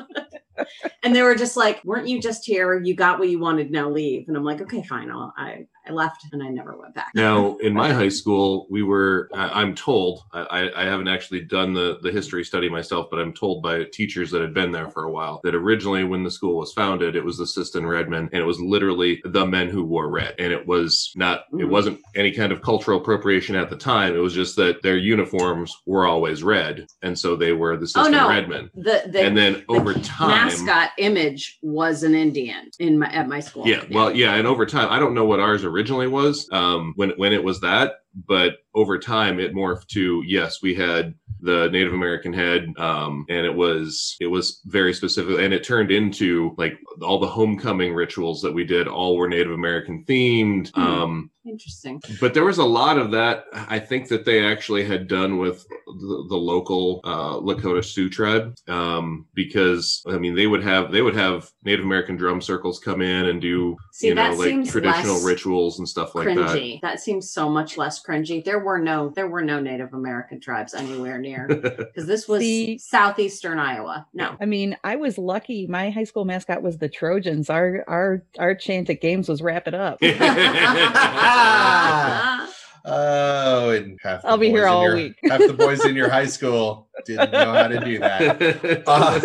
[1.03, 2.81] and they were just like, weren't you just here?
[2.81, 3.73] You got what you wanted.
[3.73, 4.29] Now leave.
[4.29, 5.11] And I'm like, okay, fine.
[5.11, 7.11] I'll, I I left and I never went back.
[7.15, 11.73] Now, in my high school, we were, I- I'm told, I, I- haven't actually done
[11.73, 15.05] the, the history study myself, but I'm told by teachers that had been there for
[15.05, 18.43] a while that originally when the school was founded, it was the Siston Redmen, and
[18.43, 20.35] it was literally the men who wore red.
[20.39, 21.69] And it was not, it Mhm.
[21.71, 24.15] wasn't any kind of cultural appropriation at the time.
[24.15, 26.87] It was just that their uniforms were always red.
[27.03, 28.29] And so they were the Oh, Siston no.
[28.29, 28.71] Redmen.
[28.75, 33.29] The the, And then the over time, mascot image was an Indian in my at
[33.29, 33.67] my school.
[33.67, 37.11] Yeah, well, yeah, and over time, I don't know what ours originally was um, when
[37.11, 41.93] when it was that, but over time, it morphed to yes, we had the Native
[41.93, 46.79] American head, um, and it was it was very specific, and it turned into like
[47.03, 50.71] all the homecoming rituals that we did, all were Native American themed.
[50.75, 50.81] Hmm.
[50.81, 52.01] Um, Interesting.
[52.21, 53.47] but there was a lot of that.
[53.53, 58.55] I think that they actually had done with the, the local uh, Lakota Sioux tribe,
[58.69, 63.03] um, because I mean they would have they would have Native American drum circles come
[63.03, 66.37] in and do See, you know like traditional less rituals and stuff like that.
[66.37, 66.81] cringy.
[66.81, 67.01] That.
[67.01, 68.45] seems so much less cringy.
[68.45, 72.79] There were no there were no Native American tribes anywhere near because this was See-
[72.79, 74.07] southeastern Iowa.
[74.15, 74.37] No.
[74.41, 75.67] I mean, I was lucky.
[75.67, 77.51] My high school mascot was the Trojans.
[77.51, 79.99] Our our our chant at games was wrap it up.
[82.85, 85.15] Oh, and half the I'll be here boys in all your- week.
[85.23, 88.83] Half the boys in your high school didn't know how to do that.
[88.89, 89.21] Uh,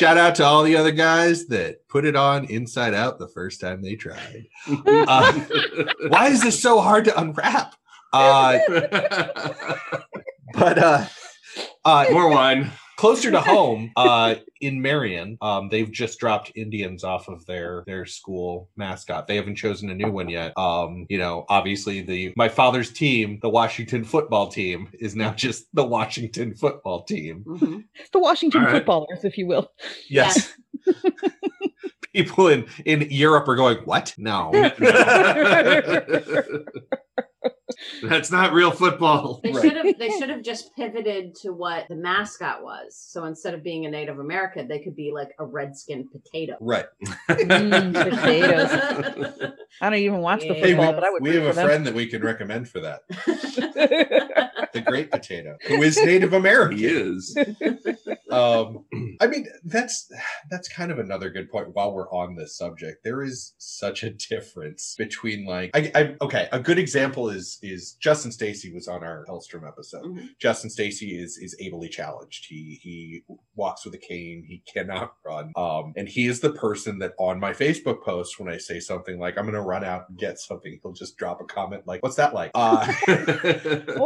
[0.00, 3.60] Shout out to all the other guys that put it on inside out the first
[3.60, 4.46] time they tried.
[4.86, 5.32] Uh,
[6.08, 7.74] why is this so hard to unwrap?
[8.10, 8.58] Uh,
[10.54, 11.04] but uh,
[11.84, 12.70] uh, More wine.
[13.00, 18.04] Closer to home, uh, in Marion, um, they've just dropped Indians off of their their
[18.04, 19.26] school mascot.
[19.26, 20.52] They haven't chosen a new one yet.
[20.58, 25.64] Um, you know, obviously the my father's team, the Washington football team, is now just
[25.72, 27.44] the Washington football team.
[27.60, 27.84] Mhm.
[28.12, 28.74] the Washington All right.
[28.76, 29.70] footballers, if you will.
[30.08, 30.54] Yes.
[32.14, 34.14] People in in Europe are going, "What?
[34.18, 34.50] No."
[38.02, 39.40] That's not real football.
[39.42, 39.62] They Right.
[39.62, 42.96] should have they should have just pivoted to what the mascot was.
[42.96, 46.56] So instead of being a Native American, they could be like a redskin potato.
[46.60, 46.86] right.
[47.28, 49.52] Mm, potatoes.
[49.80, 51.52] I don't even watch the Hey, Hey, football, we, but I would we have a
[51.52, 51.66] them.
[51.66, 53.00] friend that we can recommend for that.
[54.72, 56.78] The Great Potato, who is Native American.
[56.78, 57.36] He is.
[58.30, 58.84] um
[59.20, 60.08] i mean that's
[60.50, 64.10] that's kind of another good point while we're on this subject there is such a
[64.10, 69.02] difference between like i, I okay a good example is is justin stacy was on
[69.04, 70.04] our helstrom episode.
[70.04, 70.28] Mhm.
[70.38, 72.46] justin stacy is is ably challenged.
[72.48, 73.22] He he
[73.54, 74.44] walks with a cane.
[74.46, 75.52] He cannot run.
[75.56, 79.18] Um and he is the person that on my facebook post when i say something
[79.18, 82.16] like i'm gonna run out and get something he'll just drop a comment like what's
[82.16, 82.50] that like?
[82.54, 82.86] Uh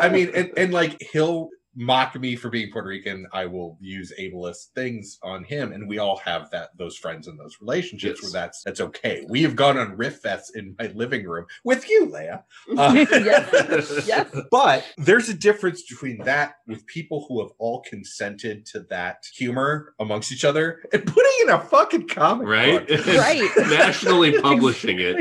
[0.01, 4.13] I mean, and, and like he'll mock me for being Puerto Rican, I will use
[4.21, 8.33] ableist things on him, and we all have that those friends and those relationships Yes.
[8.33, 9.25] where that's that's okay.
[9.29, 12.43] We have gone on riff fests in my living room with you, Leia.
[12.79, 14.07] Uh, Yes.
[14.07, 14.37] Yes.
[14.51, 19.95] but there's a difference between that with people who have all consented to that humor
[20.01, 22.87] amongst each other and putting in a fucking comic right?
[22.87, 23.07] book.
[23.07, 23.49] Right.
[23.57, 25.17] Nationally publishing it.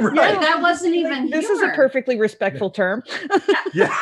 [0.00, 0.34] right.
[0.34, 3.02] Yeah, that wasn't even This is a perfectly respectful term.
[3.74, 3.94] Yeah.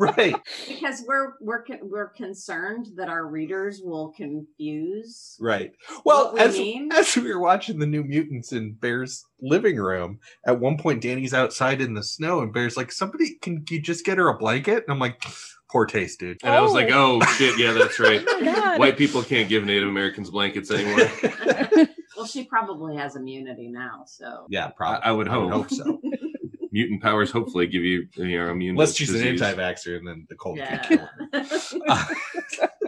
[0.00, 0.34] Right.
[0.68, 5.36] because we're we're we're concerned that our readers will confuse.
[5.38, 5.72] Right.
[6.04, 6.92] Well, What we as mean?
[6.92, 11.34] as we were watching the New Mutants in Bear's living room, at one point Dani's
[11.34, 14.84] outside in the snow, and Bear's like, "Somebody, can you just get her a blanket?"
[14.86, 15.22] And I'm like,
[15.70, 18.22] "Poor taste, dude." And I was like, oh, oh shit, yeah, that's right.
[18.26, 18.76] Oh.
[18.78, 21.10] White people can't give Native Americans blankets anymore.
[22.16, 25.02] well, she probably has immunity now, so yeah, probably.
[25.02, 25.70] I would I would hope.
[25.70, 26.00] hope so.
[26.72, 28.74] Mutant powers hopefully give you you know immune.
[28.74, 30.78] Unless to she's an anti-vaxxer, and then the cold yeah.
[30.78, 32.68] can't kill her.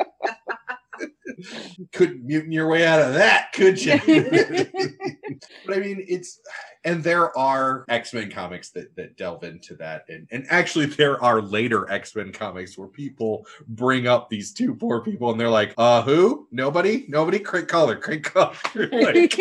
[1.92, 3.94] Couldn't mutant your way out of that, could you?
[5.66, 6.40] but I mean, it's
[6.84, 11.22] and there are X Men comics that that delve into that, and and actually there
[11.22, 15.48] are later X Men comics where people bring up these two poor people, and they're
[15.48, 16.48] like, "Uh, who?
[16.50, 17.06] Nobody?
[17.08, 17.38] Nobody?
[17.38, 19.38] Crank color, crank color." like,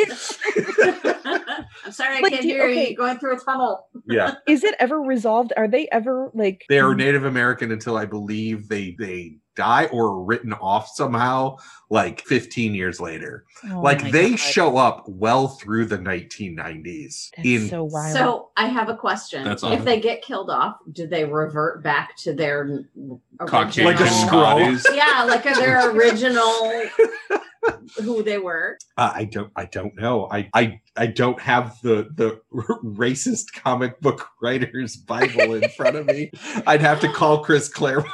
[1.86, 2.90] I'm sorry, I Like, can't do hear okay.
[2.92, 2.96] you.
[2.96, 3.88] Going through a tunnel.
[4.08, 5.54] yeah, Is it ever resolved?
[5.58, 6.98] Are they ever like they are mm.
[6.98, 11.58] Native American until I believe they they die or written off somehow,
[11.90, 13.46] like 15 years later.
[13.70, 14.40] Oh like they God.
[14.40, 18.16] show up well through the 1990s That's in so wild.
[18.16, 19.44] So I have a question.
[19.44, 19.86] That's if awesome.
[19.86, 23.22] they get killed off, do they revert back to their original?
[23.40, 24.78] Caucasian Like a scroll.
[24.96, 26.84] Yeah, like their original
[28.02, 28.78] who they were.
[28.98, 29.52] Uh, I don't.
[29.56, 30.28] I don't know.
[30.32, 30.50] I.
[30.54, 30.80] I.
[30.98, 32.42] I don't have the the
[32.84, 36.32] racist comic book writers Bible in front of me.
[36.68, 38.14] I'd have to call Chris Claremont.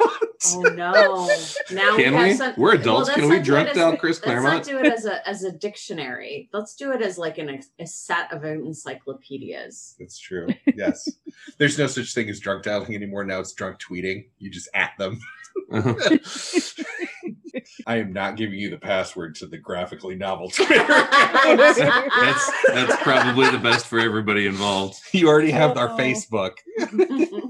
[0.50, 1.28] Oh no!
[1.72, 2.24] Now Can we?
[2.26, 2.34] we?
[2.36, 3.08] Some, We're adults.
[3.08, 4.56] let's Can we not do it drunk as- Chris Claremont?
[4.58, 6.48] Let's not do it as a as a dictionary.
[6.54, 9.96] Let's do it as like an a set of encyclopedias.
[10.00, 10.48] That's true.
[10.76, 11.10] Yes.
[11.58, 13.24] There's no such thing as drunk dialing anymore.
[13.26, 14.28] Now it's drunk tweeting.
[14.38, 15.20] You just at them.
[17.88, 20.86] I am not giving you the password to the graphically novel Twitter.
[20.88, 25.00] that's that's probably the best for everybody involved.
[25.14, 25.98] you already have our Oh.
[25.98, 26.54] Facebook.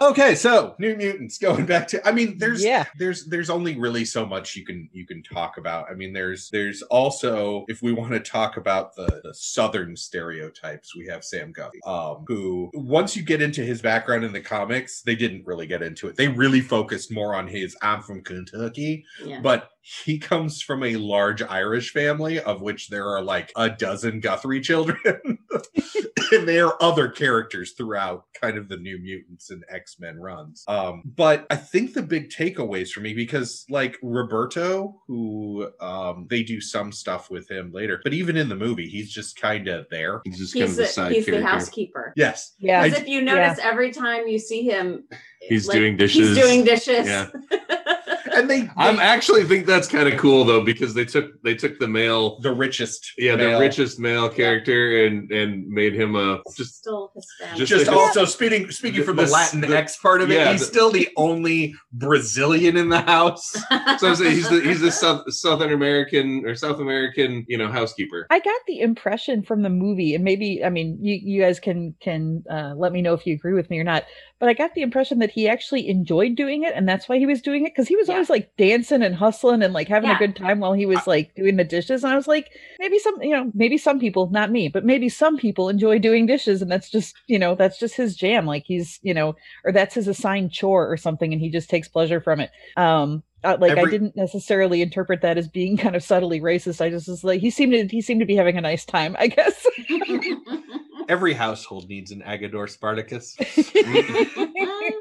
[0.00, 1.38] Okay, so New Mutants.
[1.38, 2.84] Going back to, I mean, there's Yeah.
[2.98, 5.86] there's there's only really so much you can you can talk about.
[5.90, 10.96] I mean, there's there's also if we want to talk about the, the southern stereotypes,
[10.96, 15.02] we have Sam Guthrie, um, who once you get into his background in the comics,
[15.02, 16.16] they didn't really get into it.
[16.16, 16.75] They really focused
[17.10, 19.40] more on his I'm from Kentucky, yeah.
[19.40, 19.70] but
[20.04, 24.60] he comes from a large Irish family of which there are like a dozen Guthrie
[24.60, 24.98] children.
[26.32, 30.64] and there are other characters throughout kind of the new mutants and X-Men runs.
[30.66, 36.42] Um, but I think the big takeaways for me, because like Roberto, who um they
[36.42, 39.86] do some stuff with him later, but even in the movie, he's just kind of
[39.92, 40.20] there.
[40.24, 42.12] He's just kind of the the, side he's the housekeeper.
[42.16, 42.54] Yes.
[42.58, 42.82] yeah.
[42.82, 45.04] Because if you notice, every time you see him,
[45.40, 46.28] He's like, doing dishes.
[46.28, 47.06] He's doing dishes.
[47.06, 47.28] Yeah.
[48.36, 51.78] And they, I'm actually think that's kind of cool though because they took they took
[51.78, 53.12] the male the richest.
[53.18, 53.58] yeah male.
[53.58, 57.56] the richest male character and and made him a just still Hispanic.
[57.58, 60.34] Just Just the- also speaking speaking from the, the- Latin the- X part of it,
[60.34, 63.52] yeah, he's the- still the only Brazilian in the house.
[63.98, 67.68] so I'm saying he's the he's the South, Southern American or South American you know
[67.68, 68.26] housekeeper.
[68.30, 71.94] I got the impression from the movie, and maybe I mean you, you guys can
[72.00, 74.04] can uh, let me know if you agree with me or not.
[74.38, 77.24] But I got the impression that he actually enjoyed doing it, and that's why he
[77.24, 78.14] was doing it because he was Yeah.
[78.14, 80.16] always like dancing and hustling and like having Yeah.
[80.16, 82.04] a good time while he was like doing the dishes.
[82.04, 85.08] And I was like, maybe some you know maybe some people, not me, but maybe
[85.08, 88.44] some people enjoy doing dishes, and that's just you know that's just his jam.
[88.46, 91.88] Like he's you know or that's his assigned chore or something, and he just takes
[91.88, 92.50] pleasure from it.
[92.76, 96.80] Um, uh, like I didn't necessarily interpret that as being kind of subtly racist.
[96.80, 99.16] I just was like, he seemed to he seemed to be having a nice time,
[99.18, 99.66] I guess.
[101.08, 103.36] Every household needs an Agador Spartacus.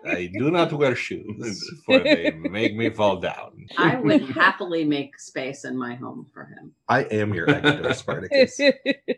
[0.05, 3.67] I do not wear shoes, for they make me fall down.
[3.77, 6.73] I would happily make space in my home for him.
[6.87, 8.59] I am your Agador Spartacus.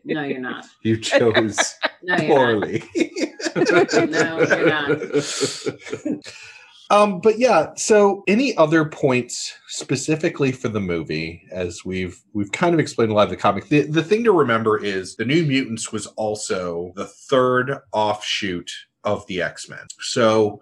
[0.05, 0.65] No, you're not.
[0.83, 2.83] You chose No, you're poorly.
[3.55, 6.23] No, you're not.
[6.89, 12.73] Um, but yeah, so any other points specifically for the movie, as we've we've kind
[12.73, 13.67] of explained a lot of the comic.
[13.67, 18.71] The, the thing to remember is the New Mutants was also the third offshoot
[19.03, 19.87] of the X-Men.
[19.99, 20.61] So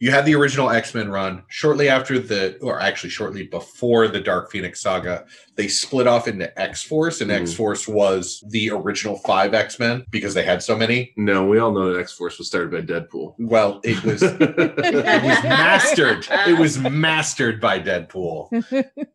[0.00, 1.42] you had the original X-Men run.
[1.48, 5.24] Shortly after the or actually shortly before the Dark Phoenix saga,
[5.56, 7.42] they split off into X-Force and Mhm.
[7.42, 11.12] X-Force was the original 5 X-Men because they had so many.
[11.16, 13.34] No, we all know that X Force was started by Deadpool.
[13.38, 16.26] Well, it was it was mastered.
[16.48, 18.48] It was mastered by Deadpool.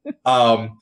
[0.26, 0.80] Um,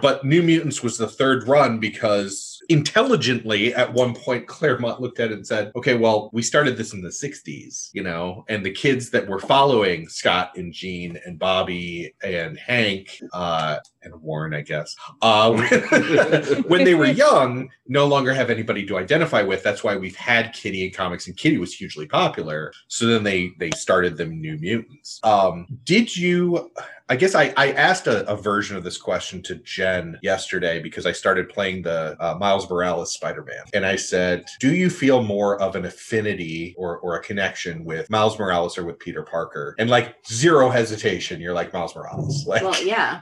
[0.00, 5.32] but New Mutants was the third run because intelligently, at one point, Claremont looked at
[5.32, 8.70] it and said, "Okay, well, we started this in the '60s, you know, and the
[8.70, 14.62] kids that were following Scott and Jean and Bobby and Hank uh, and Warren, I
[14.62, 15.52] guess, uh,
[16.66, 19.62] when they were young, no longer have anybody to identify with.
[19.62, 22.72] That's why we've had Kitty in comics, and Kitty was hugely popular.
[22.88, 25.20] So then they they started them New Mutants.
[25.22, 26.70] Um, did you?
[27.10, 31.06] I guess I, I asked a, a version of this question to Jen yesterday because
[31.06, 33.64] I started playing the uh, Miles Morales Spider Man.
[33.74, 38.08] And I said, Do you feel more of an affinity or, or a connection with
[38.10, 39.74] Miles Morales or with Peter Parker?
[39.76, 42.46] And like zero hesitation, you're like Miles Morales.
[42.50, 43.20] Like, well, yeah.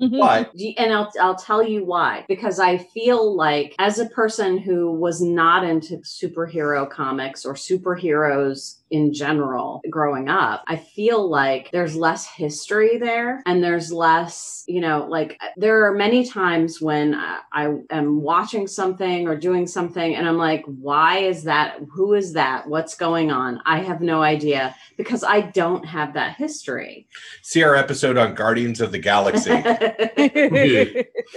[0.00, 0.18] Mm-hmm.
[0.18, 4.58] but Y- and I'll I'll tell you why because I feel like as a person
[4.58, 11.70] who was not into superhero comics or superheroes in general growing up I feel like
[11.72, 17.14] there's less history there and there's less you know like there are many times when
[17.14, 21.78] I, I am watching something or doing something and I'm like why is that?
[21.92, 22.68] Who is that?
[22.68, 23.60] What's going on?
[23.66, 27.08] I have no idea because I don't have that history.
[27.42, 29.50] See our episode on Guardians of the Galaxy,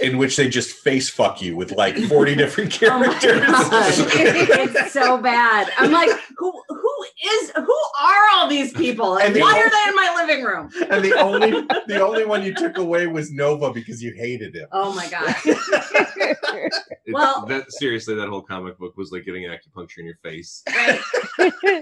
[0.00, 3.40] in which they just face fuck you with like 40 different Oh my characters.
[3.40, 3.92] God.
[4.74, 5.70] it's so bad.
[5.78, 6.94] I'm like, who who
[7.24, 7.62] is who
[8.00, 9.14] are all these people?
[9.16, 10.70] And And the- why are they in my living room?
[10.90, 11.50] and the only
[11.86, 14.68] the only one you took away was Nova because you hated him.
[14.72, 15.34] Oh my god.
[17.08, 20.62] Well- that seriously, that whole comic book was like getting acupuncture in your face.
[20.68, 21.00] Right.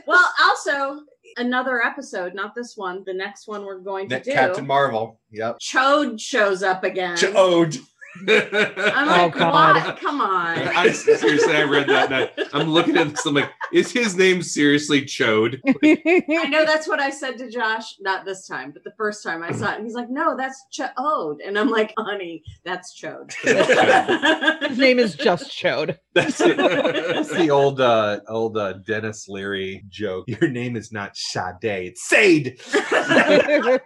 [0.07, 1.01] Well, also
[1.37, 4.33] another episode, not this one, the next one we're going to do.
[4.33, 5.18] Captain Marvel.
[5.31, 5.59] Yep.
[5.61, 7.16] Chode shows up again.
[7.16, 7.78] Chode.
[8.17, 9.75] I'm Oh, like, God.
[9.87, 10.01] what?
[10.01, 10.59] Come on.
[10.59, 12.13] I seriously, I read that.
[12.13, 13.25] And I, I'm looking at this.
[13.25, 15.61] I'm like, is his name seriously Chode?
[15.65, 19.43] I know that's what I said to Josh, not this time, but the first time
[19.43, 19.77] I saw it.
[19.77, 21.39] And he's like, no, that's Chode.
[21.47, 23.33] And I'm like, honey, that's Chode.
[24.69, 25.97] His name is just Chode.
[26.15, 26.57] That's it.
[26.57, 30.25] That's the old uh old uh, Denis Leary joke.
[30.29, 32.61] Your name is not Sade, it's Sade.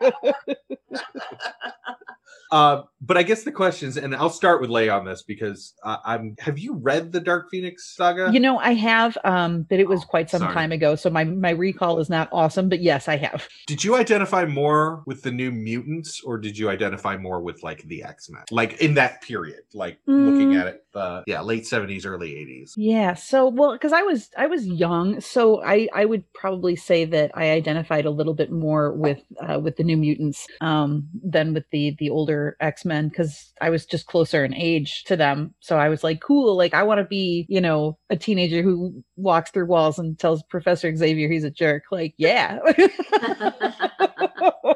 [2.51, 5.99] Uh, but I guess the questions, and I'll start with Leia on this because uh,
[6.05, 6.37] I'm.
[6.39, 8.31] Have you read the Dark Phoenix saga?
[8.33, 10.55] You know, I have, um, but it was Oh, quite some sorry.
[10.55, 12.69] time ago, so my my recall is not awesome.
[12.69, 13.47] But yes, I have.
[13.67, 17.83] Did you identify more with the New Mutants, or did you identify more with like
[17.85, 20.61] the X Men, like in that period, like looking Mm.
[20.61, 22.75] at it, uh, yeah, late seventies, early eighties?
[22.77, 23.15] Yeah.
[23.15, 27.31] So, well, because I was I was young, so I I would probably say that
[27.35, 31.65] I identified a little bit more with uh, with the New Mutants um, than with
[31.71, 35.55] the the older X Men because I was just closer in age to them.
[35.61, 39.03] So I was like, cool, like I want to be, you know, a teenager who
[39.17, 41.85] walks through walls and tells Professor Xavier he's a jerk.
[41.91, 42.59] Like, yeah.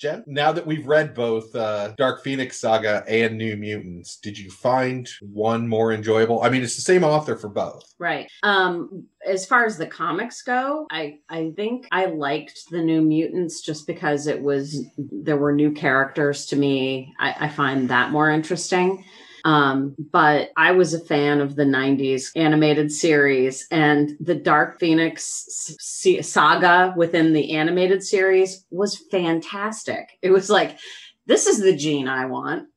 [0.00, 4.50] Jen, now that we've read both uh, Dark Phoenix saga and New Mutants, did you
[4.50, 6.42] find one more enjoyable?
[6.42, 7.94] I mean, it's the same author for both.
[7.98, 8.28] Right.
[8.42, 13.62] Um as far as the comics go, I I think I liked the New Mutants
[13.62, 17.14] just because it was there were new characters to me.
[17.18, 19.04] I, I find that more interesting.
[19.44, 25.76] Um, but I was a fan of the 90s animated series and the Dark Phoenix
[25.76, 30.18] s- saga within the animated series was fantastic.
[30.22, 30.78] It was like,
[31.26, 32.68] this is the Jean I want.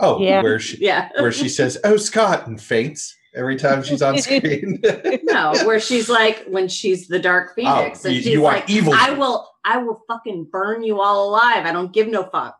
[0.00, 0.42] Oh, Yeah.
[0.42, 1.08] where she Yeah.
[1.18, 4.80] where she says, "Oh, Scott," and faints every time she's on screen.
[5.22, 8.54] No, where she's like when she's the Dark Phoenix, Oh, and you- she's you are
[8.54, 8.92] like, evil.
[8.94, 11.64] "I will, I will fucking burn you all alive.
[11.66, 12.56] I don't give no fuck."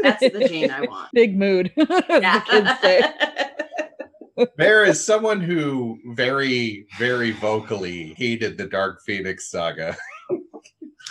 [0.00, 1.12] That's the Jean I want.
[1.12, 4.46] Big mood, as the kids say.
[4.56, 9.96] Bear is someone who very, very vocally hated the Dark Phoenix saga.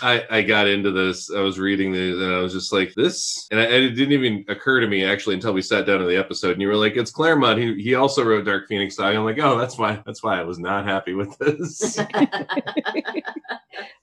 [0.02, 1.30] I, I got into this.
[1.32, 4.14] I was reading this, and I was just like, "This," and, I, and it didn't
[4.14, 6.54] even occur to me actually until we sat down to the episode.
[6.54, 7.60] And you were like, "It's Claremont.
[7.60, 10.02] He, he also wrote Dark Phoenix Saga." I'm like, "Oh, that's why.
[10.06, 11.98] That's why I was not happy with this."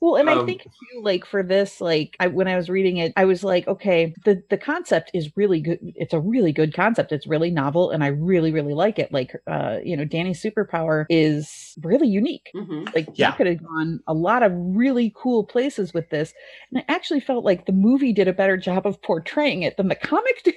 [0.00, 2.98] Well, and I Um, think too, like for this, like I, when I was reading
[2.98, 5.78] it, I was like, okay, the the concept is really good.
[5.82, 7.12] It's a really good concept.
[7.12, 9.12] It's really novel, and I really really like it.
[9.12, 12.54] Like, uh, you know, Dani's superpower is really unique.
[12.54, 12.88] Mhm.
[12.94, 13.30] Like, Yeah.
[13.30, 16.32] you could have gone a lot of really cool places with this,
[16.70, 19.88] and I actually felt like the movie did a better job of portraying it than
[19.88, 20.54] the comic did.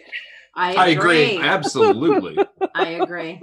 [0.55, 1.37] I I agree.
[1.37, 2.37] Absolutely.
[2.75, 3.41] I agree.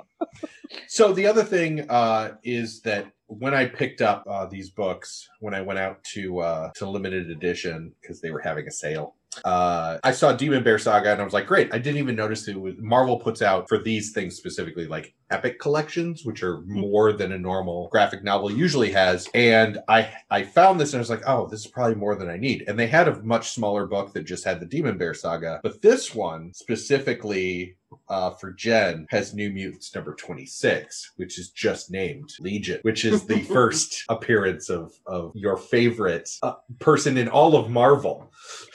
[0.89, 5.55] So the other thing uh, is that when I picked up uh, these books, when
[5.55, 9.15] I went out to uh, to limited edition because they were having a sale,
[9.45, 11.73] uh, I saw Demon Bear Saga and I was like, great.
[11.73, 15.59] I didn't even notice it was Marvel puts out for these things specifically like epic
[15.61, 19.29] collections, which are more than a normal graphic novel usually has.
[19.35, 22.31] And I I found this and I was like, oh, this is probably more than
[22.31, 22.65] I need.
[22.69, 25.83] And they had a much smaller book that just had the Demon Bear Saga, but
[25.83, 27.77] this one specifically
[28.09, 33.27] uh, for Jen has New Mutants number 26, which is just named Legion, which is
[33.27, 38.31] the first appearance of, of your favorite uh, person in all of Marvel.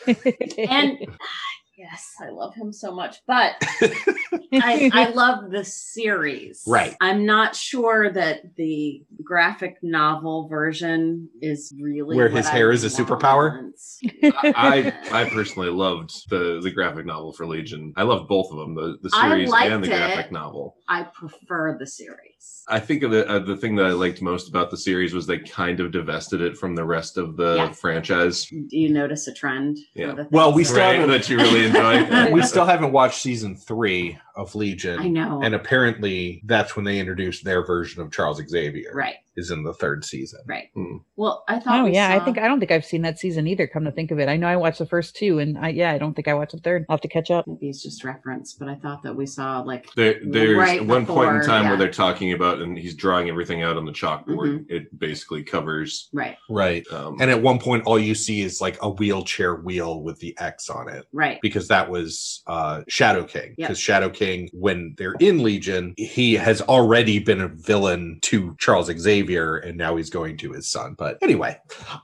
[0.58, 0.98] and
[1.82, 3.54] yes, I love him so much, but
[4.54, 6.64] I, I love the series.
[6.68, 6.96] Right.
[7.02, 12.84] I'm not sure that the graphic novel version is really Where his I hair is
[12.84, 13.56] a superpower?
[13.56, 13.76] want.
[14.56, 17.94] I I personally loved the the graphic novel for Legion.
[17.98, 19.98] I loved both of them, the the series and the it.
[19.98, 20.76] graphic novel.
[20.88, 22.64] I prefer the series.
[22.68, 25.26] I think of the uh, the thing that I liked most about the series was
[25.26, 27.80] they kind of divested it from the rest of the Yes.
[27.80, 28.46] franchise.
[28.46, 29.78] Do you notice a trend?
[29.96, 30.24] Yeah.
[30.32, 32.32] Well, we started still that you really enjoy.
[32.32, 35.00] we still haven't watched season three of Legion.
[35.00, 35.42] I know.
[35.44, 38.92] And apparently that's when they introduced their version of Charles Xavier.
[38.94, 40.42] right, Is in the third season.
[40.48, 40.70] right.
[40.74, 40.98] Hmm.
[41.16, 41.82] Well, I thought.
[41.82, 43.68] Oh we yeah, I think I don't think I've seen that season either.
[43.68, 45.92] Come to think of it, I know I watched the first two, and I yeah,
[45.92, 46.86] I don't think I watched the third.
[46.90, 47.48] I'll have to catch up.
[47.48, 51.06] maybe it's just reference, but I thought that we saw like There, there's Right one
[51.06, 51.70] point in time yeah.
[51.70, 54.26] where they're talking about, and he's drawing everything out on the chalkboard.
[54.28, 54.64] Mm-hmm.
[54.76, 56.10] It basically covers.
[56.14, 56.86] right, Right.
[56.92, 60.36] Um, And at one point, all you see is like a wheelchair wheel with the
[60.40, 61.06] X on it.
[61.14, 61.40] right.
[61.42, 63.56] Because that was uh, Shadow King.
[63.58, 63.68] Yep.
[63.68, 68.88] Because Shadow King, when they're in Legion, he has already been a villain to Charles
[68.88, 70.96] Xavier, and now he's going to his son.
[70.98, 71.58] But anyway,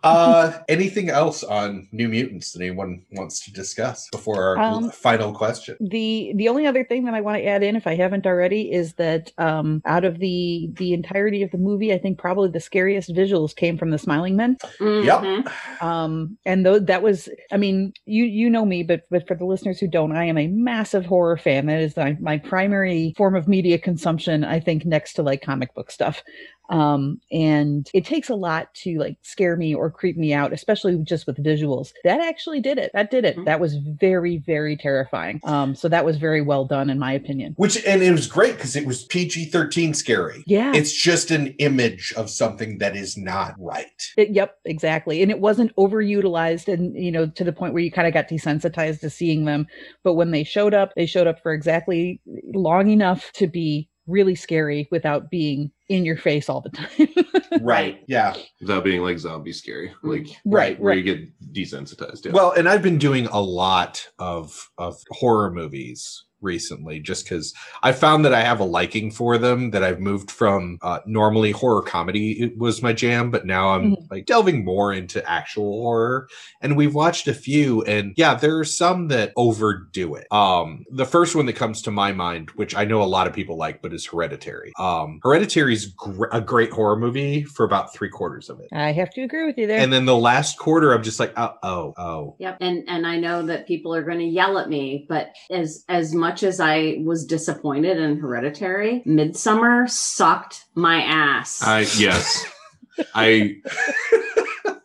[0.03, 5.33] uh, anything else on New Mutants that anyone wants to discuss before our Um, final
[5.33, 5.77] question?
[5.79, 8.71] the the only other thing that I want to add in, if I haven't already,
[8.71, 12.59] is that um, out of the the entirety of the movie, I think probably the
[12.59, 14.57] scariest visuals came from the Smiling Men.
[14.79, 15.05] Mhm.
[15.05, 15.81] Yep.
[15.81, 19.45] Um, and though that was, I mean, you you know me, but but for the
[19.45, 21.65] listeners who don't, I am a massive horror fan.
[21.67, 24.43] That is my, primary form of media consumption.
[24.43, 26.23] I think next to like comic book stuff.
[26.69, 30.97] Um, and it takes a lot to like scare me or creep me out, especially
[31.03, 31.93] just with visuals.
[32.03, 32.91] That actually did it.
[32.93, 33.37] That did it.
[33.37, 33.45] Mhm.
[33.45, 35.39] That was very very terrifying.
[35.43, 37.53] Um, so that was very well done in my opinion.
[37.57, 40.43] Which and it was great because it was PG thirteen scary.
[40.45, 40.73] Yeah.
[40.75, 43.85] It's just an image of something that is not right.
[44.17, 45.21] It, yep, exactly.
[45.21, 48.27] And it wasn't overutilized and, you know, to the point where you kind of got
[48.27, 49.67] desensitized to seeing them.
[50.03, 52.21] But when they showed up, they showed up for exactly
[52.53, 57.07] long enough to be really scary without being in your face all the time.
[57.61, 58.03] Right.
[58.07, 58.35] Yeah.
[58.61, 60.09] without being like zombie scary, mm-hmm.
[60.09, 61.03] like right, where right.
[61.03, 62.25] you get desensitized.
[62.25, 62.33] Yeah.
[62.33, 67.91] Well, and I've been doing a lot of of horror movies recently just because I
[67.91, 71.81] found that I have a liking for them that I've moved from uh, normally horror
[71.81, 74.11] comedy it was my jam, but now I'm Mhm.
[74.11, 76.27] like delving more into actual horror.
[76.61, 80.27] And we've watched a few, and yeah, there are some that overdo it.
[80.31, 83.33] Um, the first one that comes to my mind, which I know a lot of
[83.33, 84.71] people like, but is Hereditary.
[84.79, 88.67] Um, Hereditary is gr- a great horror movie for about three quarters of it.
[88.71, 89.79] I have to agree with you there.
[89.79, 92.35] And then the last quarter, I'm just like, oh, oh, oh.
[92.39, 92.57] Yep.
[92.61, 96.13] And and I know that people are going to yell at me, but as as
[96.13, 101.61] much as I was disappointed in Hereditary, Midsommar sucked my ass.
[101.63, 102.45] I yes,
[103.15, 103.55] I,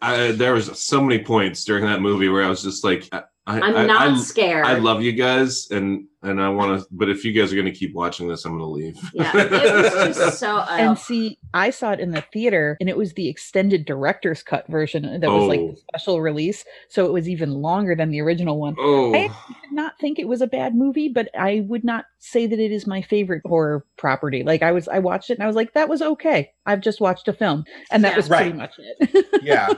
[0.01, 3.23] I there was so many points during that movie where I was just like, I,
[3.47, 4.67] I- not I, scared.
[4.67, 7.67] I love you guys, and and I want to, but if you guys are going
[7.67, 8.97] to keep watching this, I'm going to leave.
[9.13, 10.57] yeah, it was just so.
[10.59, 14.43] Uh, and see, I saw it in the theater and it was the extended director's
[14.43, 15.71] cut version that was like Oh.
[15.73, 16.65] the special release.
[16.89, 18.77] So it was even longer than the original one.
[18.79, 22.47] oh, I did not think it was a bad movie, but I would not say
[22.47, 24.43] that it is my favorite horror property.
[24.45, 26.53] Like I was, I watched it and I was like, that was okay.
[26.65, 28.17] I've just watched a film, and that Yeah.
[28.17, 29.27] was pretty much it.
[29.43, 29.71] yeah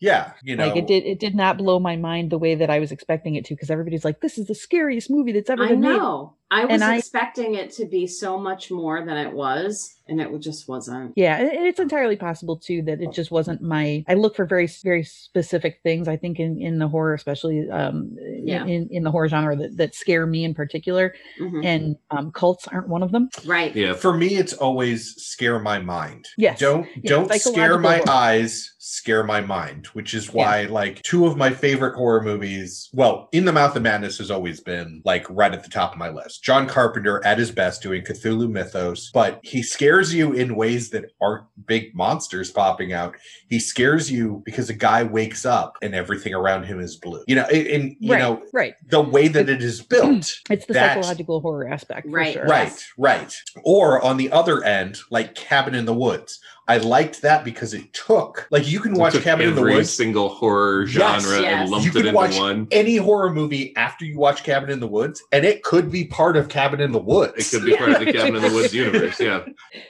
[0.00, 2.70] yeah you know like it did, it did not blow my mind the way that
[2.70, 5.64] I was expecting it to, because everybody's like, this is the scariest movie that's ever
[5.64, 5.87] I been made.
[5.96, 6.37] Know.
[6.50, 10.18] I was And I- expecting it to be so much more than it was, and
[10.18, 11.12] it just wasn't.
[11.14, 14.02] Yeah, and and it's entirely possible too that it just wasn't my.
[14.08, 16.08] I look for very very specific things.
[16.08, 18.64] I think in in the horror, especially um, Yeah.
[18.64, 21.64] in in the horror genre that that scare me in particular, Mhm.
[21.66, 23.28] and um, cults aren't one of them.
[23.44, 23.74] Right.
[23.76, 23.92] yeah.
[23.92, 26.58] for me it's always scare my mind Yes.
[26.58, 28.10] don't Yeah, don't scare my horror.
[28.10, 33.28] eyes scare my mind which is why like two of my favorite horror movies well
[33.32, 36.08] in the mouth of madness has always been like right at the top of my
[36.08, 40.90] list john carpenter at his best doing cthulhu mythos but he scares you in ways
[40.90, 43.14] that aren't big monsters popping out
[43.48, 47.34] he scares you because a guy wakes up and everything around him is blue you
[47.34, 48.74] know and, and, you right, know right.
[48.90, 52.44] the way that it is built It's the that- psychological horror aspect, for Right, sure.
[52.46, 53.34] Right, right.
[53.64, 56.40] Or on the other end, like Cabin in the Woods.
[56.68, 59.74] I liked that because it took like you can It watch Cabin in the every
[59.76, 59.92] Woods.
[59.92, 61.62] single horror genre yes.
[61.62, 62.68] and lumped You it could into watch one.
[62.70, 66.36] any horror movie after you watch Cabin in the Woods, and it could be part
[66.36, 67.52] of Cabin in the Woods.
[67.52, 69.18] It could be part of the Cabin in the Woods universe.
[69.18, 69.44] Yeah.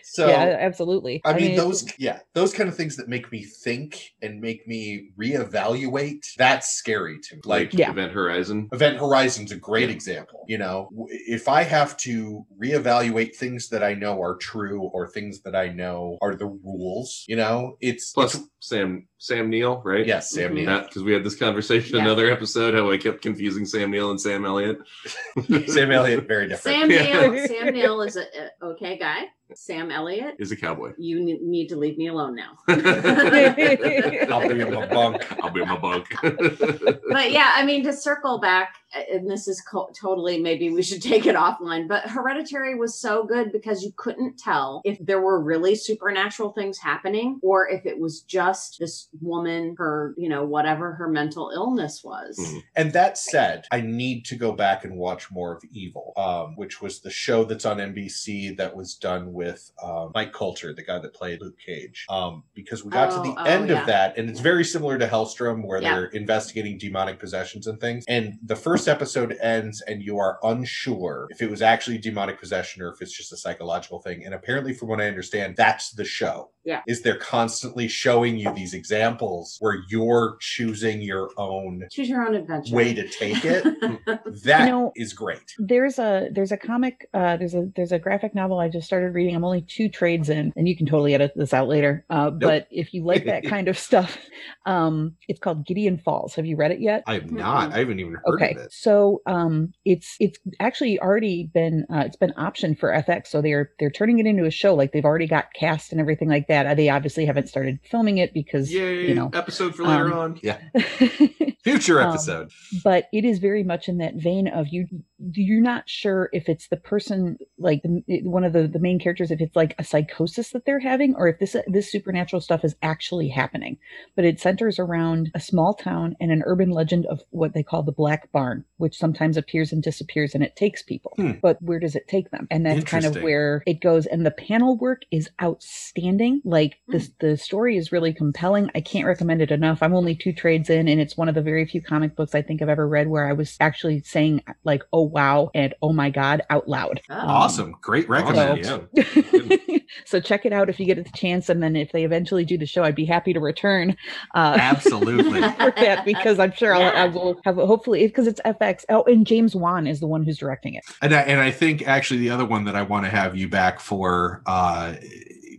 [0.05, 0.29] so.
[0.29, 1.21] yeah, absolutely.
[1.25, 4.67] I mean, it- those, yeah, those kind of things that make me think and make
[4.69, 6.25] me reevaluate.
[6.37, 7.43] That's scary to me.
[7.45, 7.91] Like, Yeah.
[7.91, 8.69] Event Horizon.
[8.73, 10.45] Event Horizon's a great example.
[10.49, 15.41] You know, if I have to reevaluate things that I know are true or things
[15.43, 20.07] that I know are the rules, you know, it's Plus it's- Sam Sam Neill, right?
[20.07, 20.55] yes, Sam Mhm.
[20.67, 20.81] Neill.
[20.83, 22.03] Because we had this conversation Yeah.
[22.03, 24.79] another episode how I kept confusing Sam Neill and Sam Elliott.
[25.69, 26.77] Sam Elliott, very different.
[26.81, 27.27] Sam Yeah.
[27.29, 27.47] Neill.
[27.47, 28.23] Sam Neill is a,
[28.63, 29.23] a okay guy.
[29.55, 30.93] Sam Elliott, is a cowboy.
[30.99, 32.59] you ne- need to leave me alone now.
[32.69, 35.43] I'll be in my bunk.
[35.43, 36.07] I'll be in my bunk.
[36.21, 38.75] but yeah, I mean, to circle back,
[39.11, 43.25] and this is co- totally maybe we should take it offline, but Hereditary was so
[43.25, 47.99] good because you couldn't tell if there were really supernatural things happening or if it
[47.99, 52.39] was just this woman, her, you know, whatever her mental illness was.
[52.39, 52.63] Mhm.
[52.77, 56.81] And that said, I need to go back and watch more of Evil, um, which
[56.81, 60.99] was the show that's on NBC that was done with um, Mike Colter, the guy
[60.99, 62.07] that played Luke Cage.
[62.09, 63.81] Um, because we got Oh, to the oh, end yeah.
[63.81, 65.95] of that, and it's very similar to Helstrom, where Yeah.
[65.95, 68.05] they're investigating demonic possessions and things.
[68.09, 72.83] And the first episode ends, and you are unsure if it was actually demonic possession
[72.83, 74.25] or if it's just a psychological thing.
[74.25, 76.51] And apparently, from what I understand, that's the show.
[76.65, 76.83] Yeah.
[76.87, 82.35] Is they're constantly showing you these examples where you're choosing your own Choose your own
[82.35, 82.75] adventure.
[82.77, 83.65] way to take it.
[84.45, 85.41] That is know- great.
[85.59, 89.15] there's a there's a comic uh there's a there's a graphic novel i just started
[89.15, 92.29] reading i'm only two trades in and you can totally edit this out later uh
[92.31, 94.19] but if you like that kind of stuff
[94.67, 97.71] um it's called gideon falls have you read it yet I have not.
[97.71, 97.75] Mhm.
[97.75, 98.68] I haven't even heard okay of it.
[98.71, 103.71] So um it's it's actually already been uh, it's been optioned for fx so they're
[103.79, 106.67] they're turning it into a show like they've already got cast and everything like that
[106.67, 109.09] Uh, they obviously haven't started filming it because Yay!
[109.09, 110.41] you know episode for later um, on.
[110.43, 110.59] Yeah.
[111.65, 112.51] Future Um, episode.
[112.85, 114.87] but it is very much in that vein of you
[115.33, 119.31] you're not sure if it's the person like the, one of the the main characters
[119.31, 122.77] if it's like a psychosis that they're having or if this this supernatural stuff is
[122.83, 123.77] actually happening
[124.15, 127.83] but it centers around a small town and an urban legend of what they call
[127.83, 131.33] the black barn which sometimes appears and disappears and it takes people Hmm.
[131.43, 134.31] but where does it take them and that's kind of where it goes and the
[134.31, 139.51] panel work is outstanding like this the story is really compelling i can't recommend it
[139.51, 142.35] enough i'm only two trades in and it's one of the very few comic books
[142.35, 145.93] i think i've ever read where i was actually saying like oh wow and oh
[145.93, 147.15] my god out loud Oh.
[147.15, 147.75] Awesome.
[147.81, 148.61] Great recommend.
[148.67, 149.05] Awesome, Yeah.
[149.15, 149.79] yeah.
[150.05, 152.59] so check it out if you get the chance and then if they eventually do
[152.59, 153.97] the show i'd be happy to return
[154.35, 155.41] uh Absolutely.
[155.59, 157.13] for that because i'm sure I'll, I Yeah.
[157.15, 160.75] will have hopefully because it's fx oh and james wan is the one who's directing
[160.75, 163.37] it And I, and I think actually the other one that I want to have
[163.37, 164.95] you back for, uh,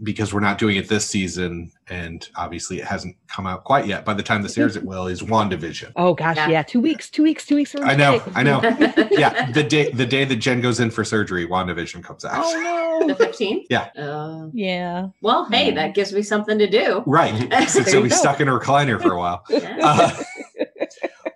[0.02, 4.06] because we're not doing it this season, and obviously it hasn't come out quite yet.
[4.06, 5.08] By the time this airs, it will.
[5.08, 5.92] Is Wandavision?
[5.98, 6.48] oh gosh Yeah.
[6.48, 8.22] yeah, two weeks two weeks two weeks I know.
[8.34, 8.62] I know.
[9.12, 12.34] Yeah, the day the day that Jen goes in for surgery, Wandavision comes out.
[12.46, 13.66] oh no, the 15th?
[13.70, 13.90] Yeah.
[13.98, 17.04] Uh, yeah well, hey, that gives me something to do.
[17.06, 17.34] Right.
[17.70, 18.16] So There you we go.
[18.16, 19.44] stuck in a recliner for a while.
[19.50, 19.78] Yeah.
[19.84, 20.16] Uh,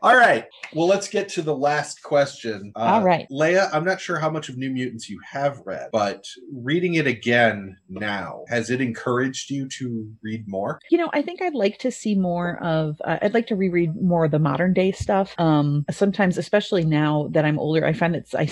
[0.03, 0.45] All right.
[0.73, 2.73] Well, let's get to the last question.
[2.75, 3.25] Uh, All right.
[3.31, 7.07] Leia, I'm not sure how much of New Mutants you have read, but reading it
[7.07, 10.79] again now, has it encouraged you to read more?
[10.89, 13.95] you know i think i'd like to see more of uh, i'd like to reread
[14.01, 18.13] more of the modern day stuff um sometimes especially now that i'm older i find
[18.13, 18.47] that i,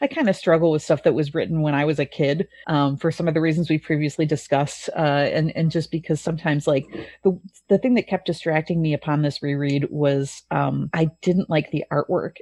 [0.00, 2.96] I kind of struggle with stuff that was written when i was a kid um
[2.96, 5.00] for some of the reasons we previously discussed uh
[5.32, 6.86] and and just because sometimes like
[7.24, 7.38] the
[7.68, 11.84] the thing that kept distracting me upon this reread was um i didn't like the
[11.92, 12.36] artwork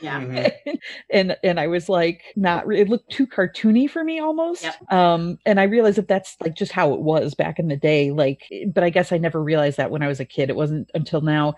[0.00, 0.20] yeah.
[0.20, 0.52] Mhm.
[1.12, 4.92] and and I was like not re- it looked too cartoony for me almost Yep.
[4.92, 8.10] um and I realized that that's like just how it was back in the day
[8.10, 8.40] like
[8.74, 11.20] but I guess I never realized that when I was a kid it wasn't until
[11.20, 11.54] now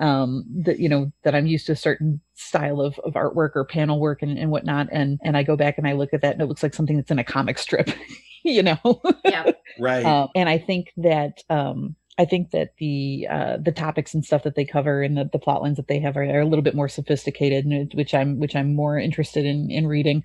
[0.00, 3.64] um that you know that I'm used to a certain style of, of artwork or
[3.64, 6.32] panel work and, and whatnot and and I go back and I look at that
[6.32, 7.90] and it looks like something that's in a comic strip
[8.44, 8.78] you know
[9.24, 9.52] Yeah.
[9.78, 10.04] Right.
[10.04, 14.44] um, and I think that um, I think that the uh, the topics and stuff
[14.44, 16.62] that they cover and the, the plot lines that they have are, are a little
[16.62, 20.22] bit more sophisticated, and which I'm which I'm more interested in in reading.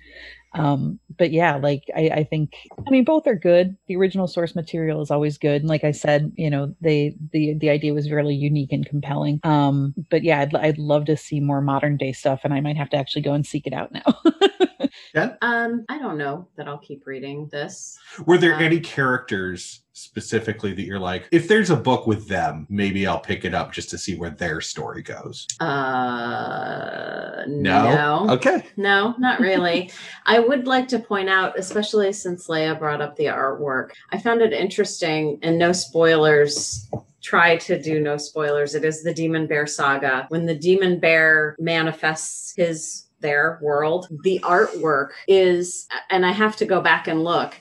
[0.52, 2.54] Um, but yeah, like I, I think
[2.86, 3.76] I mean both are good.
[3.86, 7.54] The original source material is always good, and like I said, you know, they the
[7.54, 9.40] the idea was really unique and compelling.
[9.42, 12.76] Um, but yeah, I'd I'd love to see more modern day stuff, and I might
[12.76, 14.18] have to actually go and seek it out now.
[15.14, 15.34] yeah.
[15.42, 17.98] Um, I don't know that I'll keep reading this.
[18.26, 22.66] Were there Um, any characters specifically that you're like, if there's a book with them,
[22.70, 25.46] maybe I'll pick it up just to see where their story goes?
[25.60, 28.24] Uh, No?
[28.26, 28.34] no.
[28.34, 28.64] Okay.
[28.76, 29.90] No, not really.
[30.26, 34.40] I would like to point out, especially since Leia brought up the artwork, I found
[34.42, 36.88] it interesting and no spoilers.
[37.22, 38.74] Try to do no spoilers.
[38.74, 40.26] It is the Demon Bear saga.
[40.30, 46.64] When the Demon Bear manifests his their world, the artwork is, and I have to
[46.64, 47.54] go back and look.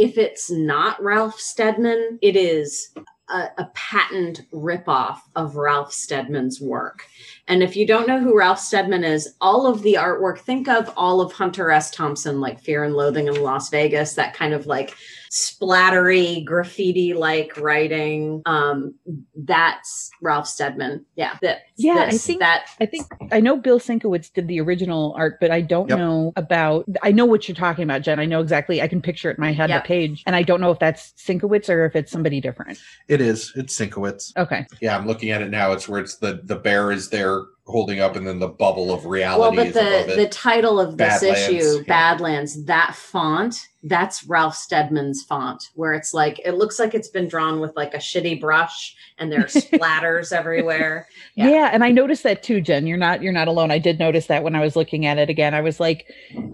[0.00, 2.88] If it's not Ralph Steadman, it is
[3.28, 7.06] a, a patent ripoff of Ralph Steadman's work.
[7.48, 10.90] And if you don't know who Ralph Steadman is, all of the artwork, think of
[10.96, 11.90] all of Hunter S.
[11.90, 14.96] Thompson, like Fear and Loathing in Las Vegas, that kind of like
[15.30, 18.42] splattery, graffiti like writing.
[18.46, 18.94] Um,
[19.36, 21.04] that's Ralph Steadman.
[21.14, 21.36] Yeah.
[21.42, 25.14] That, Yeah, I this- think- that I think I know Bill Sienkiewicz did the original
[25.16, 25.98] art, but I don't Yep.
[25.98, 26.84] know about.
[27.02, 28.18] I know what you're talking about, Jen.
[28.18, 28.82] I know exactly.
[28.82, 29.84] I can picture it in my head, Yep.
[29.84, 32.78] the page, and I don't know if that's Sienkiewicz or if it's somebody different.
[33.08, 33.52] It is.
[33.56, 34.36] It's Sienkiewicz.
[34.36, 35.72] Okay, Yeah, I'm looking at it now.
[35.72, 39.06] It's where it's the the bear is there holding up, and then the bubble of
[39.06, 40.16] reality well, reality but is above the it.
[40.16, 41.82] the title of this Badlands, issue, yeah.
[41.86, 47.28] Badlands, that font, that's Ralph Steadman's font, where it's like it looks like it's been
[47.28, 51.08] drawn with like a shitty brush, and there's splatters everywhere.
[51.34, 51.48] yeah.
[51.48, 51.70] Yeah.
[51.72, 52.86] and I noticed that too, Jen.
[52.86, 53.70] You're not you're not alone.
[53.70, 55.54] I did notice that when I was looking at it again.
[55.54, 56.06] I was like,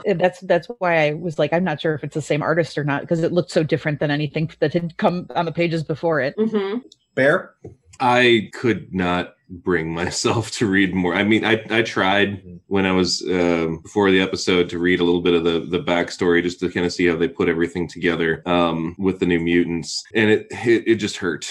[0.06, 2.76] eh, that's that's why I was like, I'm not sure if it's the same artist
[2.78, 5.82] or not because it looked so different than anything that had come on the pages
[5.82, 6.34] before it.
[6.38, 6.78] hmm
[7.16, 7.54] bear.
[7.98, 11.14] I could not bring myself to read more.
[11.14, 12.61] I mean, I, I tried Mhm.
[12.66, 15.82] when I was um, before the episode to read a little bit of the the
[15.82, 19.40] backstory just to kind of see how they put everything together um, with the New
[19.40, 21.51] Mutants, and it it, it just hurt.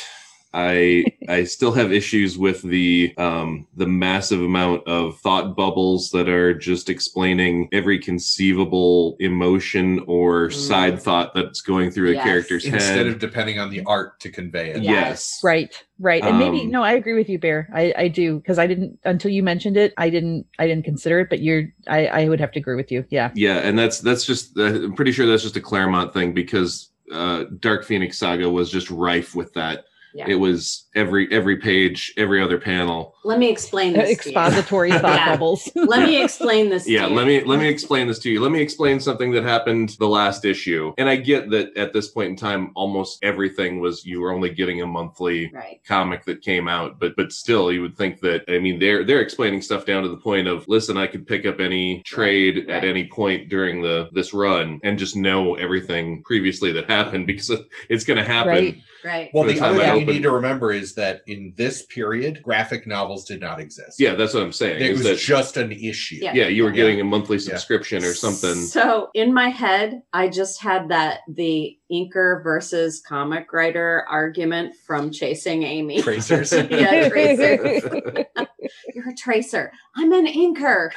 [0.58, 6.30] I I still have issues with the um, the massive amount of thought bubbles that
[6.30, 10.54] are just explaining every conceivable emotion or Mm.
[10.54, 12.24] side thought that's going through a Yes.
[12.24, 12.90] character's Instead head.
[12.92, 14.82] Instead of depending on the art to convey it.
[14.82, 14.92] Yeah.
[14.92, 15.40] Yes.
[15.44, 17.68] Right, right, and maybe Um, no, I agree with you, Bear.
[17.74, 19.94] I I do because I didn't until you mentioned it.
[19.98, 22.92] I didn't I didn't consider it, but you're I I would have to agree with
[22.94, 23.04] you.
[23.10, 23.32] Yeah.
[23.36, 26.92] Yeah, and that's that's just uh, I'm pretty sure that's just a Claremont thing because
[27.12, 29.86] uh, Dark Phoenix Saga was just rife with that.
[30.16, 30.30] Yeah.
[30.30, 33.14] It was every every page, every other panel.
[33.26, 34.04] Let me explain this.
[34.04, 34.14] to you.
[34.14, 35.32] Expository thought Yeah.
[35.34, 35.70] bubbles.
[35.76, 36.86] Let me explain this.
[36.86, 37.16] to Yeah, you.
[37.16, 38.42] let me let me explain this to you.
[38.42, 40.94] Let me explain something that happened the last issue.
[40.98, 44.52] And I get that at this point in time, almost everything was you were only
[44.52, 45.82] getting a monthly Right.
[45.86, 49.22] comic that came out but but still you would think that i mean they're they're
[49.22, 52.70] explaining stuff down to the point of listen i could pick up any trade Right,
[52.70, 52.90] at right.
[52.90, 57.52] any point during the this run and just know everything previously that happened because
[57.90, 59.16] it's going to happen Right.
[59.16, 59.30] Right.
[59.34, 62.42] Well, the the other I thing you need to remember is that in this period,
[62.44, 64.00] graphic novels did not exist.
[64.00, 66.18] yeah that's what i'm saying it is was that just an issue.
[66.22, 66.34] Yeah.
[66.34, 66.76] yeah you were Yeah.
[66.76, 71.78] getting a monthly subscription or something So in my head, I just had that the
[71.92, 76.02] inker versus comic writer argument from Chasing Amy.
[76.02, 76.52] Tracers.
[76.70, 78.26] yeah, tracer.
[78.96, 79.72] You're a tracer.
[79.96, 80.90] I'm an inker.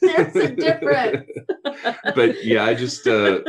[0.00, 1.28] There's a difference.
[2.16, 3.40] but yeah, I just uh,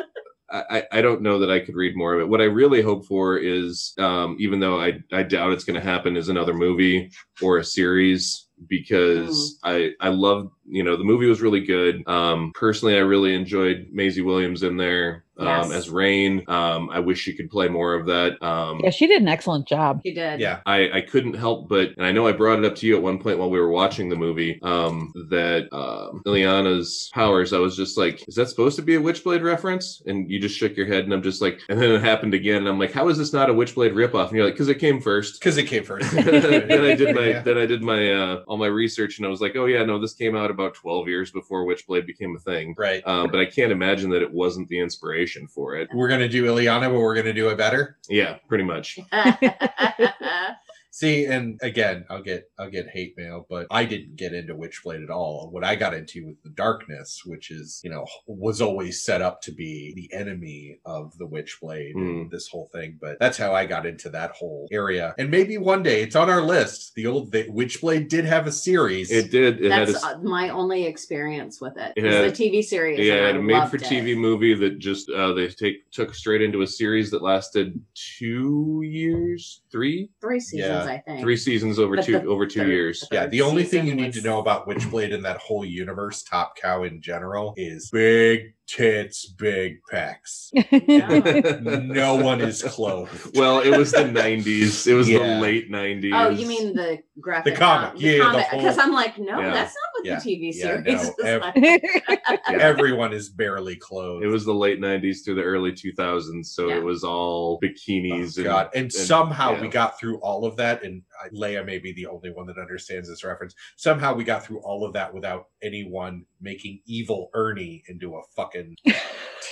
[0.54, 2.30] I I don't know that I could read more of it.
[2.30, 5.86] What I really hope for is, um, even though I I doubt it's going to
[5.86, 11.26] happen, is another movie or a series because I I love you know the movie
[11.26, 12.08] was really good.
[12.08, 15.72] Um, personally, I really enjoyed Maisie Williams in there um, Yes.
[15.72, 16.48] as Rahne.
[16.48, 18.42] Um, I wish she could play more of that.
[18.44, 20.02] Um, yeah, she did an excellent job.
[20.04, 20.40] You did.
[20.40, 20.60] Yeah.
[20.66, 23.02] I, I couldn't help but, and I know I brought it up to you at
[23.02, 27.76] one point while we were watching the movie, um, that um, Illyana's powers, I was
[27.76, 30.02] just like, is that supposed to be a Witchblade reference?
[30.06, 32.58] And you just shook your head, and I'm just like, and then it happened again,
[32.58, 34.28] and I'm like, how is this not a Witchblade ripoff?
[34.28, 35.40] And you're like, because it came first.
[35.40, 36.12] Because it came first.
[36.16, 37.42] then I did my Yeah.
[37.42, 40.00] then I did my uh, all my research, and I was like, oh yeah, no,
[40.00, 42.76] this came out about 12 years before Witchblade became a thing.
[42.78, 43.02] Right.
[43.08, 45.90] Um, but I can't imagine that it wasn't the inspiration for it.
[45.94, 47.98] We're gonna do Illyana, but we're gonna do it better.
[48.10, 49.00] Yeah, pretty much.
[50.96, 55.04] See, and again, I'll get I'll get hate mail, but I didn't get into Witchblade
[55.04, 55.50] at all.
[55.52, 59.42] What I got into was the darkness, which is, you know, was always set up
[59.42, 63.00] to be the enemy of the Witchblade and this whole thing.
[63.02, 65.16] But that's how I got into that whole area.
[65.18, 66.94] And maybe one day it's on our list.
[66.94, 69.10] The old the Witchblade did have a series.
[69.10, 69.62] It did.
[69.66, 71.94] It had That's a, uh, my only experience with it.
[71.96, 73.00] It It was the TV series.
[73.00, 73.84] yeah, and I a made loved for it.
[73.84, 78.84] TV movie that just uh, they take took straight into a series that lasted two
[78.86, 80.94] years, three, Three seasons, Yeah.
[80.94, 81.20] I think.
[81.22, 83.06] three seasons over But two the over two third- years.
[83.12, 85.66] yeah, the only thing season you need to was- know about Witchblade and that whole
[85.66, 90.50] universe, Top Cow in general, is big tits, big pecs.
[90.88, 91.60] Yeah.
[91.84, 93.10] No one is close.
[93.34, 94.88] well, it was the 90s.
[94.88, 95.20] It was Yeah.
[95.36, 96.12] the late 90s.
[96.14, 97.54] Oh, you mean the graphic?
[97.56, 99.52] The comic, yeah, the whole- Because I'm like, no, Yeah.
[99.54, 102.40] that's not what Yeah, the TV yeah, no, ev- like.
[102.50, 104.24] Everyone is barely clothed.
[104.24, 106.46] It was the late 90s through the early 2000s.
[106.46, 106.78] So Yeah.
[106.78, 108.38] it was all bikinis.
[108.38, 108.70] Oh, and, God.
[108.76, 109.62] And, somehow yeah.
[109.62, 110.84] we got through all of that.
[110.84, 113.56] And I- Leia may be the only one that understands this reference.
[113.78, 118.76] Somehow we got through all of that without anyone making evil Ernie into a fucking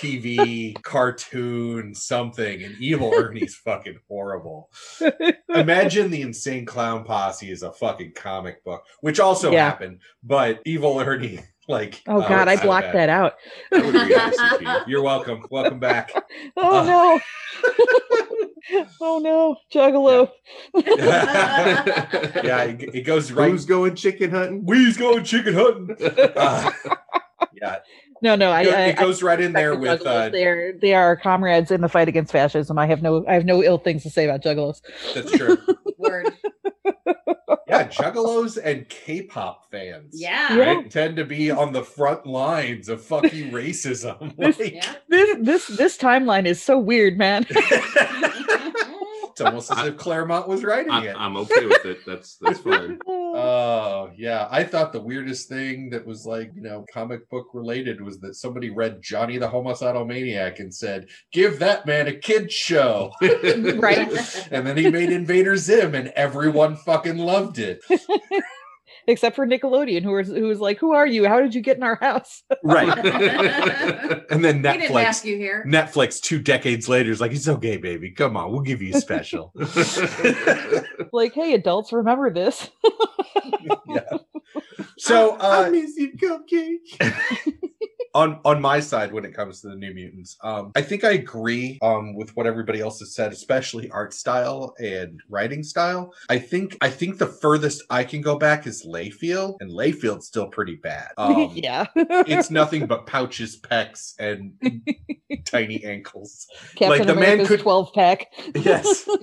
[0.02, 2.62] TV cartoon something.
[2.62, 4.70] And evil Ernie's fucking horrible.
[5.54, 9.64] Imagine the Insane Clown Posse is a fucking comic book, which also Yeah.
[9.66, 10.00] happened.
[10.22, 13.34] But evil Ernie, like, oh uh, God, I out of blocked that out.
[13.72, 14.84] I would read ICP.
[14.88, 15.44] You're welcome.
[15.50, 16.12] Welcome back.
[16.56, 16.84] Oh Uh.
[16.84, 17.20] no.
[19.00, 20.30] oh no, Juggalo.
[20.74, 23.50] yeah, it, it goes right.
[23.50, 24.64] Who's going chicken hunting?
[24.66, 25.96] We's going chicken hunting.
[26.36, 26.70] Uh,
[27.54, 27.78] yeah,
[28.22, 30.72] No, no, I, it, go- I, it goes right in there with the uh, they're
[30.80, 32.78] they are comrades in the fight against fascism.
[32.78, 34.80] I have no I have no ill things to say about Juggalos.
[35.14, 35.58] that's true.
[35.98, 36.32] Word.
[37.68, 40.10] Yeah, juggalos and K-pop fans.
[40.12, 40.54] Yeah.
[40.56, 40.82] Yeah.
[40.88, 44.36] tend to be on the front lines of fucking racism.
[44.38, 44.94] This- Like, Yeah.
[45.08, 47.46] This this this timeline is so weird, man.
[49.32, 51.16] it's almost as if Claremont was writing I'm, it.
[51.18, 51.98] I'm okay with it.
[52.06, 52.98] That's that's fine.
[53.08, 54.46] Oh, yeah.
[54.50, 58.34] I thought the weirdest thing that was like, you know, comic book related was that
[58.34, 63.12] somebody read Johnny the Homicidal Maniac and said, give that man a kid's show.
[63.20, 64.10] right.
[64.50, 67.80] And then he made Invader Zim and everyone fucking loved it.
[69.08, 71.26] Except for Nickelodeon, who was who was like, "Who are you?
[71.26, 72.96] How did you get in our house?" Right.
[74.30, 75.04] and then We didn't Netflix.
[75.04, 75.64] ask you here.
[75.66, 78.12] Netflix two decades later is like, it's okay, baby.
[78.12, 79.52] Come on, we'll give you a special.
[81.12, 82.70] like, hey, adults, remember this?
[83.88, 84.00] yeah.
[84.98, 87.12] So I uh miss you, cupcake.
[88.14, 91.12] On on my side when it comes to the new mutants um i think i
[91.12, 96.12] agree um with what everybody else has said especially art style and writing style.
[96.28, 100.48] I think i think the furthest i can go back is liefeld and liefeld's still
[100.48, 101.08] pretty bad.
[101.18, 101.86] Um yeah.
[101.96, 104.52] it's nothing but pouches pecs and
[105.46, 106.46] tiny ankles.
[106.74, 108.26] Captain like, the man could- 12 pack.
[108.54, 109.08] yes.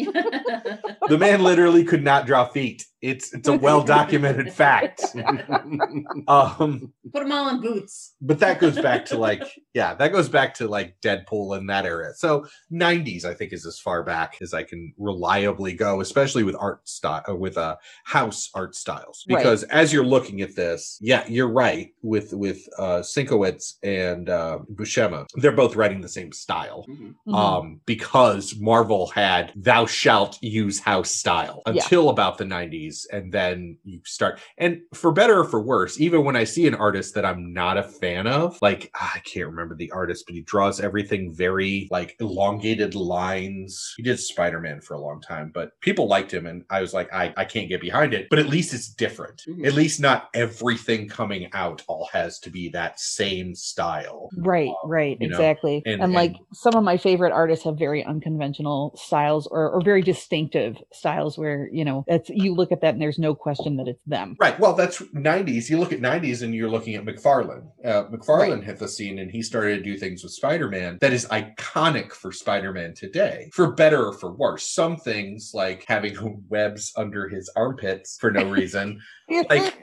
[1.09, 5.01] The man literally could not draw feet it's it's a well documented fact
[6.27, 8.13] um Put them all in boots.
[8.21, 9.41] but that goes back to like
[9.73, 13.65] yeah that goes back to like deadpool in that era so 90s i think is
[13.65, 17.75] as far back as i can reliably go especially with art style uh, with uh
[18.03, 19.37] house art styles Right.
[19.37, 24.59] because as you're looking at this yeah you're right with with uh sienkiewicz and uh
[24.75, 27.15] buscema they're both writing the same style Mhm.
[27.27, 27.35] Mhm.
[27.35, 31.73] um because marvel had thou shalt use house style Yeah.
[31.73, 36.23] until about the 90s and then you start and for better or for worse even
[36.23, 39.47] when i see an artist that i'm not a fan of like ah, i can't
[39.47, 44.93] remember the artist but he draws everything very like elongated lines he did spider-man for
[44.93, 47.81] a long time but people liked him and i was like i, I can't get
[47.81, 49.65] behind it but at least it's different Mhm.
[49.67, 55.17] at least not everything coming out all has to be that same style Right, right,
[55.19, 55.81] exactly.
[55.85, 59.81] and- And, like and- some of my favorite artists have very unconventional styles or, or
[59.81, 63.77] very distinctive styles where, you know, it's you look at that and there's no question
[63.77, 64.35] that it's them.
[64.39, 64.59] Right.
[64.59, 65.69] Well, that's 90s.
[65.69, 67.67] You look at 90s and you're looking at McFarlane.
[67.83, 71.13] Uh, McFarlane hit the scene and he started to do things with Spider Man that
[71.13, 74.65] is iconic for Spider Man today, for better or for worse.
[74.65, 79.01] Some things, like having webs under his armpits for no reason,
[79.49, 79.77] like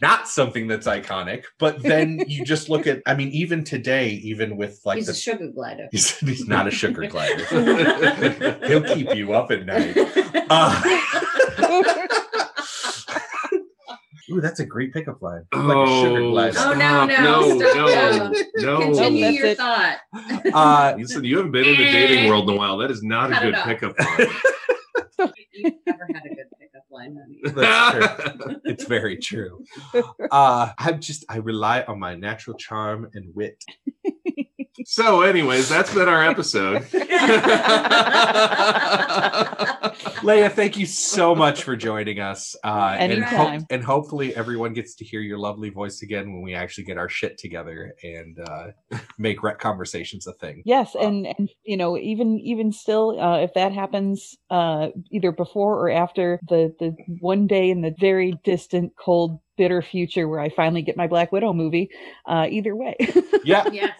[0.00, 1.44] not something that's iconic.
[1.58, 5.12] But then you just look at, I mean, even today, even with like He's the.
[5.12, 5.88] a sugar glider.
[5.92, 7.44] He's, he's not a sugar glider.
[8.66, 9.96] He'll keep you up at night.
[10.48, 12.22] Uh,
[14.30, 15.42] ooh, that's a great pickup line.
[15.52, 16.56] Like a sugar glider.
[16.58, 18.80] Oh, no, no, no, no, no.
[18.80, 19.56] Continue that's your it.
[19.58, 19.98] thought.
[20.52, 22.78] Uh, You said you haven't been in the dating world in a while.
[22.78, 23.66] That is not a Cut it good off.
[23.66, 23.94] pickup
[25.18, 25.32] line.
[25.52, 27.40] You've never had a good pickup line, honey.
[27.54, 28.56] That's true.
[28.64, 29.64] it's very true.
[30.30, 33.62] Uh, I'm just I rely on my natural charm and wit.
[34.88, 36.82] So, anyways, that's been our episode.
[40.22, 42.54] Leia, thank you so much for joining us.
[42.62, 43.66] Uh, and, ho- Anytime.
[43.68, 47.08] and hopefully everyone gets to hear your lovely voice again when we actually get our
[47.08, 48.66] shit together and uh,
[49.18, 50.62] make rec conversations a thing.
[50.64, 55.80] Yes, and and you know, even even still, uh, if that happens, uh, either before
[55.80, 60.50] or after the the one day in the very distant, cold, bitter future where I
[60.50, 61.90] finally get my Black Widow movie,
[62.26, 62.94] uh, either way.
[63.44, 63.92] Yeah, yes.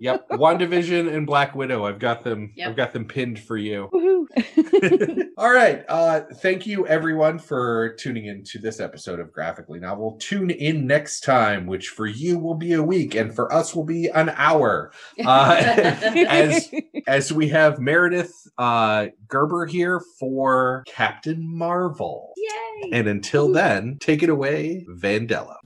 [0.00, 1.84] Yep, WandaVision and Black Widow.
[1.84, 2.52] I've got them.
[2.56, 2.70] Yep.
[2.70, 3.90] I've got them pinned for you.
[5.36, 5.84] All right.
[5.88, 10.16] Uh, thank you, everyone, for tuning in to this episode of Graphically Novel.
[10.20, 13.84] Tune in next time, which for you will be a week, and for us will
[13.84, 14.92] be an hour.
[15.24, 15.56] Uh,
[16.28, 16.70] as
[17.06, 22.32] as we have Meredith uh, Gerber here for Captain Marvel.
[22.36, 22.90] Yay!
[22.92, 25.56] And until then, take it away, Vandella.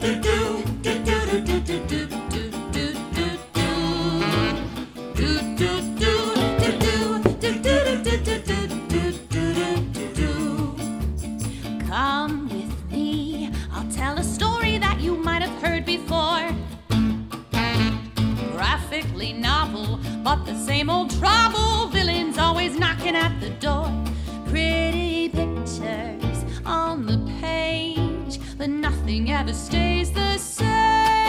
[0.00, 0.35] Come
[20.26, 21.86] but the same old trouble.
[21.86, 23.88] Villains always knocking at the door.
[24.46, 31.25] Pretty pictures on the page, but nothing ever stays the same.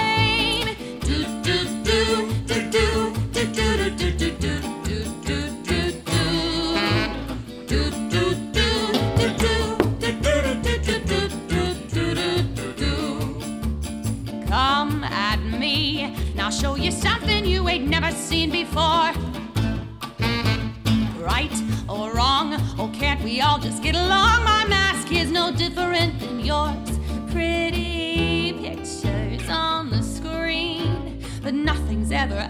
[18.27, 19.13] Seen before.
[21.17, 21.57] Right
[21.87, 24.43] or wrong, or can't we all just get along?
[24.43, 26.99] My mask is no different than yours.
[27.31, 32.45] Pretty pictures on the screen, but nothing's ever